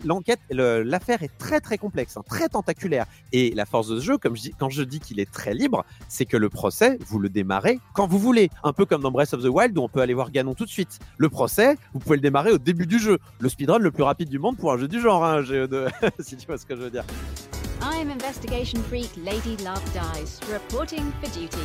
[0.04, 3.06] l'enquête, la, l'affaire est très très complexe, hein, très tentaculaire.
[3.32, 6.26] Et la force de ce jeu, comme quand je dis qu'il est très libre, c'est
[6.26, 8.50] que le procès, vous le démarrez quand vous voulez.
[8.64, 10.64] Un peu comme dans Breath of the Wild où on peut aller voir Ganon tout
[10.64, 10.98] de suite.
[11.16, 13.18] Le procès, vous pouvez le démarrer au début du jeu.
[13.40, 15.86] Le speedrun le plus rapide du monde pour un jeu du genre, hein, de...
[16.20, 17.04] si tu vois ce que je veux dire.
[18.00, 21.56] Investigation freak Lady Love Dies, reporting for duty.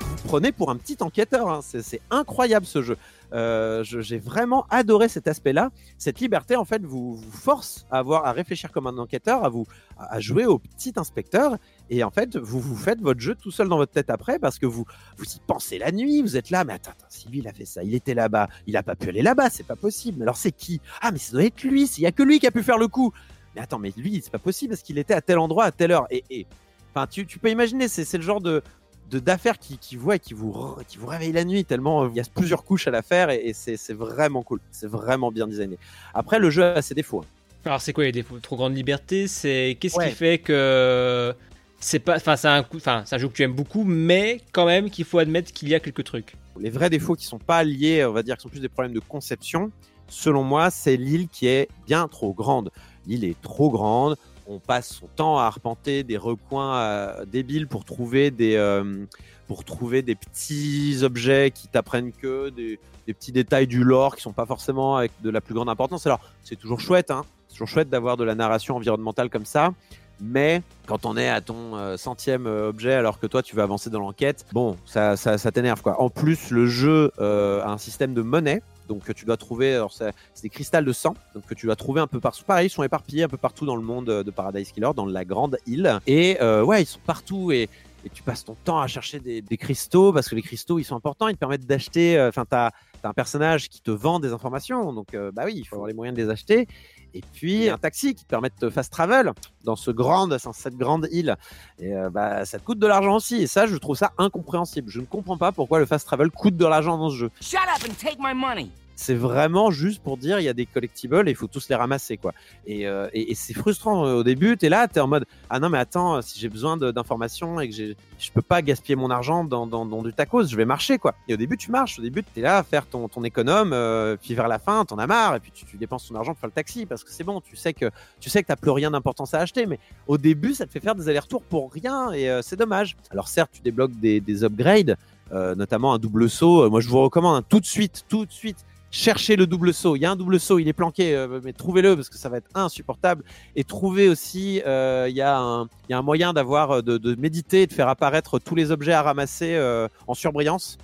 [0.00, 1.60] Vous prenez pour un petit enquêteur, hein.
[1.62, 2.96] c'est incroyable ce jeu.
[3.32, 5.70] Euh, J'ai vraiment adoré cet aspect-là.
[5.98, 9.66] Cette liberté, en fait, vous, force à avoir à réfléchir comme un enquêteur, à vous
[9.98, 11.58] à jouer au petit inspecteur.
[11.90, 14.58] Et en fait, vous vous faites votre jeu tout seul dans votre tête après parce
[14.58, 14.84] que vous
[15.18, 16.22] vous y pensez la nuit.
[16.22, 18.48] Vous êtes là, mais attends, attends si lui il a fait ça, il était là-bas,
[18.66, 20.22] il a pas pu aller là-bas, c'est pas possible.
[20.22, 20.80] Alors c'est qui?
[21.02, 21.84] Ah, mais ça doit être lui.
[21.98, 23.12] Il y a que lui qui a pu faire le coup.
[23.54, 25.92] Mais attends, mais lui, c'est pas possible parce qu'il était à tel endroit à telle
[25.92, 26.06] heure.
[26.10, 26.46] Et, et
[26.94, 28.62] enfin, tu, tu peux imaginer, c'est le genre de
[29.10, 29.76] d'affaires qui, et
[30.18, 32.90] qui vous, qui vous réveillent la nuit tellement euh, il y a plusieurs couches à
[32.90, 34.58] l'affaire et, et c'est vraiment cool.
[34.72, 35.78] C'est vraiment bien designé.
[36.14, 37.20] Après, le jeu a ses défauts.
[37.20, 37.26] hein.
[37.64, 40.08] Alors c'est quoi les défauts Trop grande liberté, c'est qu'est-ce Ouais.
[40.10, 41.32] qui fait que
[41.78, 44.40] c'est pas, enfin c'est un coup, enfin c'est un jeu que tu aimes beaucoup, mais
[44.52, 46.34] quand même qu'il faut admettre qu'il y a quelques trucs.
[46.58, 48.94] Les vrais défauts qui sont pas liés, on va dire, qui sont plus des problèmes
[48.94, 49.70] de conception,
[50.08, 52.70] selon moi, c'est l'île qui est bien trop grande.
[53.06, 54.16] L'île est trop grande.
[54.46, 59.04] On passe son temps à arpenter des recoins euh, débiles pour trouver des, euh,
[59.46, 64.32] pour trouver des petits objets qui t'apprennent que des, petits détails du lore qui sont
[64.32, 66.06] pas forcément de la plus grande importance.
[66.06, 67.24] Alors, c'est toujours chouette, hein.
[67.48, 69.72] C'est toujours chouette d'avoir de la narration environnementale comme ça.
[70.20, 73.90] Mais quand on est à ton euh, centième objet alors que toi tu veux avancer
[73.90, 76.00] dans l'enquête, bon, ça, ça, t'énerve quoi.
[76.00, 78.62] En plus, le jeu a un système de monnaie.
[78.88, 80.12] Donc que tu dois trouver, alors c'est
[80.42, 82.44] des cristals de sang, donc que tu dois trouver un peu partout.
[82.44, 85.06] Pareil, ils sont éparpillés un peu partout dans le monde euh, de Paradise Killer, dans
[85.06, 85.98] la grande île.
[86.06, 87.68] Et euh, ouais, ils sont partout et,
[88.04, 90.84] et tu passes ton temps à chercher des, des cristaux parce que les cristaux ils
[90.84, 92.18] sont importants, ils te permettent d'acheter.
[92.18, 92.72] euh, Enfin, as
[93.04, 95.94] un personnage qui te vend des informations, donc euh, bah oui, il faut avoir les
[95.94, 96.66] moyens de les acheter.
[97.14, 99.32] Et puis un taxi qui te permet de fast travel
[99.62, 101.36] dans ce grande, dans cette grande île.
[101.78, 103.42] Et euh, bah ça te coûte de l'argent aussi.
[103.42, 104.90] Et ça, je trouve ça incompréhensible.
[104.90, 107.30] Je ne comprends pas pourquoi le fast travel coûte de l'argent dans ce jeu.
[107.40, 108.70] Shut up and take my money.
[108.96, 111.74] C'est vraiment juste pour dire il y a des collectibles et il faut tous les
[111.74, 112.32] ramasser quoi.
[112.66, 114.56] Et, euh, et, c'est frustrant euh, au début.
[114.56, 117.74] T'es là, t'es en mode ah non mais attends si j'ai besoin d'informations et que
[117.74, 121.14] je peux pas gaspiller mon argent dans, dans, dans du tacos, je vais marcher quoi.
[121.28, 124.16] Et au début tu marches, au début t'es là à faire ton, ton économe, euh,
[124.20, 126.40] puis vers la fin t'en as marre et puis tu, tu dépenses ton argent pour
[126.40, 127.90] faire le taxi parce que c'est bon, tu sais que
[128.20, 130.80] tu sais que t'as plus rien d'importance à acheter, mais au début ça te fait
[130.80, 132.96] faire des allers-retours pour rien et euh, c'est dommage.
[133.10, 134.96] Alors certes tu débloques des, des upgrades,
[135.32, 136.64] euh, notamment un double saut.
[136.64, 138.64] Euh, Moi je vous recommande hein, tout de suite, tout de suite
[138.94, 139.96] cherchez le double saut.
[139.96, 142.28] Il y a un double saut, il est planqué, euh, mais trouvez-le parce que ça
[142.28, 143.24] va être insupportable.
[143.56, 146.82] Et trouvez aussi, euh, il y, a un- il y a un moyen d'avoir euh,
[146.82, 149.58] de, de méditer de faire apparaître tous les objets à ramasser
[150.06, 150.78] en surbrillance.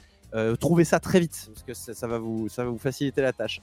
[0.61, 3.33] Trouvez ça très vite parce que ça, ça va vous, ça va vous faciliter la
[3.33, 3.61] tâche.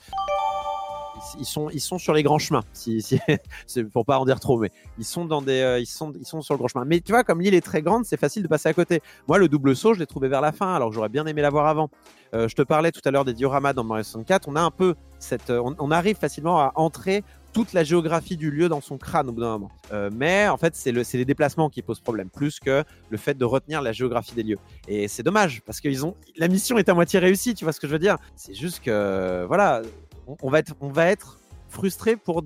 [1.18, 3.20] Ils- Ils sont, ils sont sur les grands chemins, si, si,
[3.94, 6.42] pour pas en dire trop, mais ils sont dans des, euh, ils sont, ils sont
[6.42, 6.86] sur le grand chemin.
[6.86, 9.02] Mais tu vois, comme l'île est très grande, c'est facile de passer à côté.
[9.28, 11.42] Moi, le double saut, je l'ai trouvé vers la fin, alors que j'aurais bien aimé
[11.42, 11.90] l'avoir avant.
[12.34, 14.48] Euh, je te parlais tout à l'heure des dioramas dans Mario 64.
[14.50, 18.52] On a un peu cette, euh, on, arrive facilement à entrer toute la géographie du
[18.52, 19.72] lieu dans son crâne au bout d'un moment.
[20.12, 23.46] Mais en fait, c'est le, les déplacements qui posent problème, plus que le fait de
[23.46, 24.60] retenir la géographie des lieux.
[24.88, 27.56] Et c'est dommage parce qu'ils ont, la mission est à moitié réussie.
[27.56, 29.82] Tu vois ce que je veux dire C'est juste que, voilà,
[30.28, 32.44] on, on va être, on va être frustré pour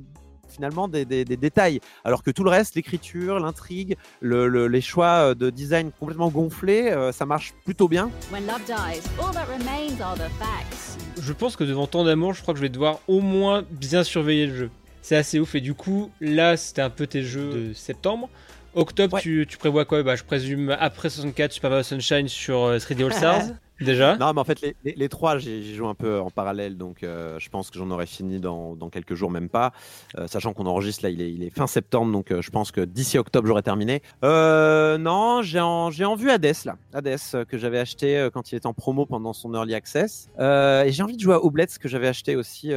[0.49, 1.79] finalement des, des- des détails.
[2.03, 6.91] Alors que tout le reste, l'écriture, l'intrigue, le- le- les choix de design complètement gonflés,
[6.91, 8.09] euh, ça marche plutôt bien.
[8.34, 10.97] When love dies, all that remains are the facts.
[11.21, 14.03] Je pense que devant tant d'amour, je crois que je vais devoir au moins bien
[14.03, 14.69] surveiller le jeu.
[15.01, 18.29] C'est assez ouf et du coup, là, c'était un peu tes jeux de septembre.
[18.75, 20.03] Octobre, tu, tu prévois quoi?
[20.03, 23.43] Bah, Je présume après 64 Super Mario Sunshine sur euh, 3D All Stars.
[23.82, 24.15] Déjà?
[24.17, 27.03] Non, mais en fait, les, les- les trois, j'y joue un peu en parallèle, donc
[27.03, 29.71] euh, je pense que j'en aurai fini dans, dans quelques jours, même pas.
[30.17, 32.71] Euh, sachant qu'on enregistre là, il est, il est fin septembre, donc euh, je pense
[32.71, 34.01] que d'ici octobre, j'aurai terminé.
[34.23, 36.77] Euh, non, j'ai en, j'ai en vue Hades, là.
[36.93, 40.29] Hades, euh, que j'avais acheté euh, quand il était en promo pendant son Early Access.
[40.39, 42.67] Euh, et j'ai envie de jouer à Oblets, que j'avais acheté aussi,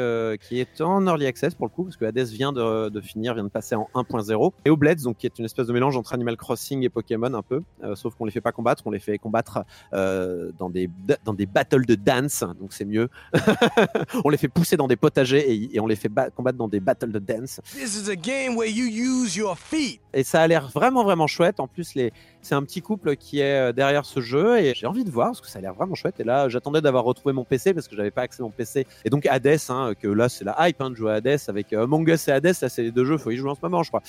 [0.40, 3.34] qui est en Early Access pour le coup, parce que Hades vient de, de finir,
[3.34, 4.52] vient de passer en 1.0.
[4.64, 7.42] Et Oblets, donc qui est une espèce de mélange entre Animal Crossing et Pokémon un
[7.42, 7.62] peu,
[7.94, 10.88] sauf qu'on les fait pas combattre, on les fait combattre dans des
[11.24, 13.08] dans des battles de dance, donc c'est mieux.
[14.24, 16.68] on les fait pousser dans des potagers et, et on les fait ba- combattre dans
[16.68, 17.60] des battles de dance.
[17.72, 20.00] This is a game where you use your feet.
[20.12, 21.60] Et ça a l'air vraiment vraiment chouette.
[21.60, 22.12] En plus, les...
[22.40, 25.28] c'est un petit couple qui est euh, derrière ce jeu et j'ai envie de voir
[25.28, 26.20] parce que ça a l'air vraiment chouette.
[26.20, 28.86] Et là, j'attendais d'avoir retrouvé mon PC parce que j'avais pas accès à mon PC.
[29.04, 31.72] Et donc Hades, hein, que là c'est la hype hein, de jouer à Hades avec
[31.72, 32.54] euh, Among Us et Hades.
[32.62, 34.02] Là, c'est les deux jeux, faut y jouer en ce moment, je crois.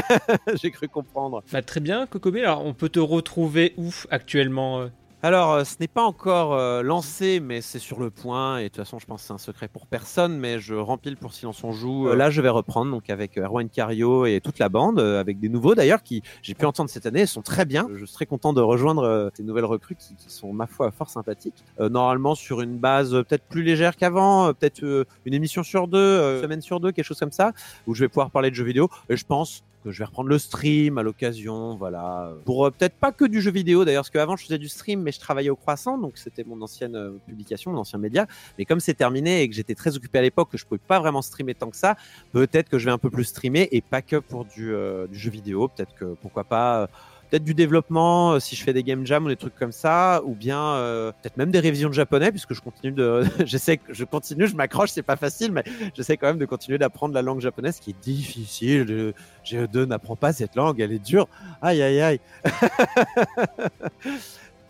[0.54, 1.42] j'ai cru comprendre.
[1.52, 2.42] Bah, très bien, Kokobé.
[2.42, 4.88] Alors, on peut te retrouver où actuellement euh?
[5.22, 8.58] Alors, euh, ce n'est pas encore euh, lancé, mais c'est sur le point.
[8.58, 10.38] Et de toute façon, je pense que c'est un secret pour personne.
[10.38, 12.08] Mais je rempile pour Silence on joue.
[12.08, 15.38] Euh, là, je vais reprendre donc avec euh, Erwan Cario et toute la bande, avec
[15.38, 17.26] des nouveaux d'ailleurs qui j'ai pu entendre cette année.
[17.26, 17.88] Sont très bien.
[17.94, 21.64] Je suis content de rejoindre ces nouvelles recrues qui, qui sont ma foi fort sympathiques.
[21.78, 26.60] Normalement sur une base peut-être plus légère qu'avant, peut-être une émission sur deux, euh, semaine
[26.60, 27.52] sur deux, quelque chose comme ça,
[27.86, 28.88] où je vais pouvoir parler de jeux vidéo.
[29.08, 32.32] Et je pense que je vais reprendre le stream à l'occasion, voilà.
[32.44, 35.02] Pour euh, peut-être pas que du jeu vidéo d'ailleurs, parce qu'avant je faisais du stream,
[35.02, 38.26] mais je travaillais au Croissant, donc c'était mon ancienne euh, publication, mon ancien média.
[38.58, 41.00] Mais comme c'est terminé et que j'étais très occupé à l'époque, que je pouvais pas
[41.00, 41.96] vraiment streamer tant que ça,
[42.32, 45.18] peut-être que je vais un peu plus streamer et pas que pour du, euh, du
[45.18, 45.68] jeu vidéo.
[45.68, 46.88] Peut-être que pourquoi pas.
[47.30, 50.20] Peut-être du développement euh, si je fais des game jams ou des trucs comme ça,
[50.24, 54.04] ou bien euh, peut-être même des révisions de japonais puisque je continue de, j'essaie je
[54.04, 55.64] continue, je m'accroche, c'est pas facile, mais
[55.94, 58.82] j'essaie quand même de continuer d'apprendre la langue japonaise, qui est difficile.
[58.82, 59.14] Le
[59.44, 61.28] GE2 n'apprend pas cette langue, elle est dure.
[61.62, 62.20] Aïe aïe aïe.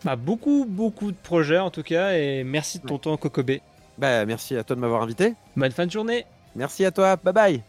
[0.03, 3.59] Bah, beaucoup, beaucoup de projets en tout cas, et merci de ton temps, Kokobe.
[3.99, 5.35] Bah, merci à toi de m'avoir invité.
[5.55, 6.25] Bonne fin de journée.
[6.55, 7.63] Merci à toi, bye bye.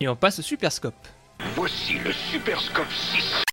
[0.00, 0.94] Et on passe au Super Scope.
[1.54, 3.45] Voici le Super Scope 6.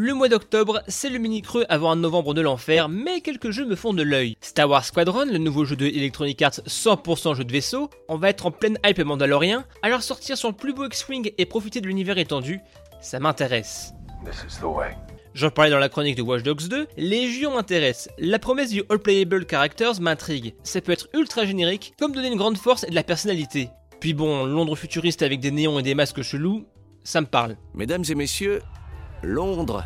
[0.00, 3.66] Le mois d'octobre, c'est le mini creux avant un novembre de l'enfer, mais quelques jeux
[3.66, 4.36] me font de l'œil.
[4.40, 8.28] Star Wars Squadron, le nouveau jeu de Electronic Arts 100% jeu de vaisseau, on va
[8.28, 12.16] être en pleine hype mandalorien, alors sortir son plus beau X-Wing et profiter de l'univers
[12.16, 12.60] étendu,
[13.00, 13.92] ça m'intéresse.
[14.24, 14.96] This is the way.
[15.34, 18.08] J'en parlais dans la chronique de Watch Dogs 2, Légion m'intéresse.
[18.18, 20.54] La promesse du All Playable Characters m'intrigue.
[20.62, 23.70] Ça peut être ultra générique, comme donner une grande force et de la personnalité.
[23.98, 26.68] Puis bon, Londres futuriste avec des néons et des masques chelous,
[27.02, 27.56] ça me parle.
[27.74, 28.60] Mesdames et messieurs,
[29.22, 29.84] Londres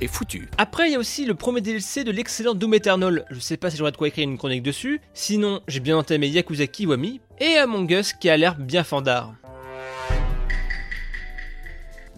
[0.00, 0.48] est foutu.
[0.58, 3.24] Après, il y a aussi le premier DLC de l'excellent Doom Eternal.
[3.30, 5.00] Je sais pas si j'aurai de quoi écrire une chronique dessus.
[5.14, 9.34] Sinon, j'ai bien entamé Yakuza Kiwami et Among Us qui a l'air bien fandard.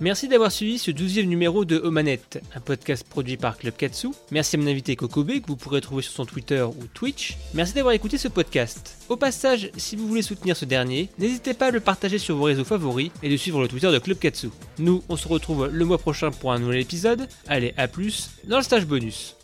[0.01, 4.09] Merci d'avoir suivi ce 12e numéro de Omanette, un podcast produit par Club Katsu.
[4.31, 7.37] Merci à mon invité Kokobe que vous pourrez trouver sur son Twitter ou Twitch.
[7.53, 8.97] Merci d'avoir écouté ce podcast.
[9.09, 12.45] Au passage, si vous voulez soutenir ce dernier, n'hésitez pas à le partager sur vos
[12.45, 14.51] réseaux favoris et de suivre le Twitter de Club Katsu.
[14.79, 17.27] Nous, on se retrouve le mois prochain pour un nouvel épisode.
[17.49, 19.35] Allez, à plus dans le stage bonus.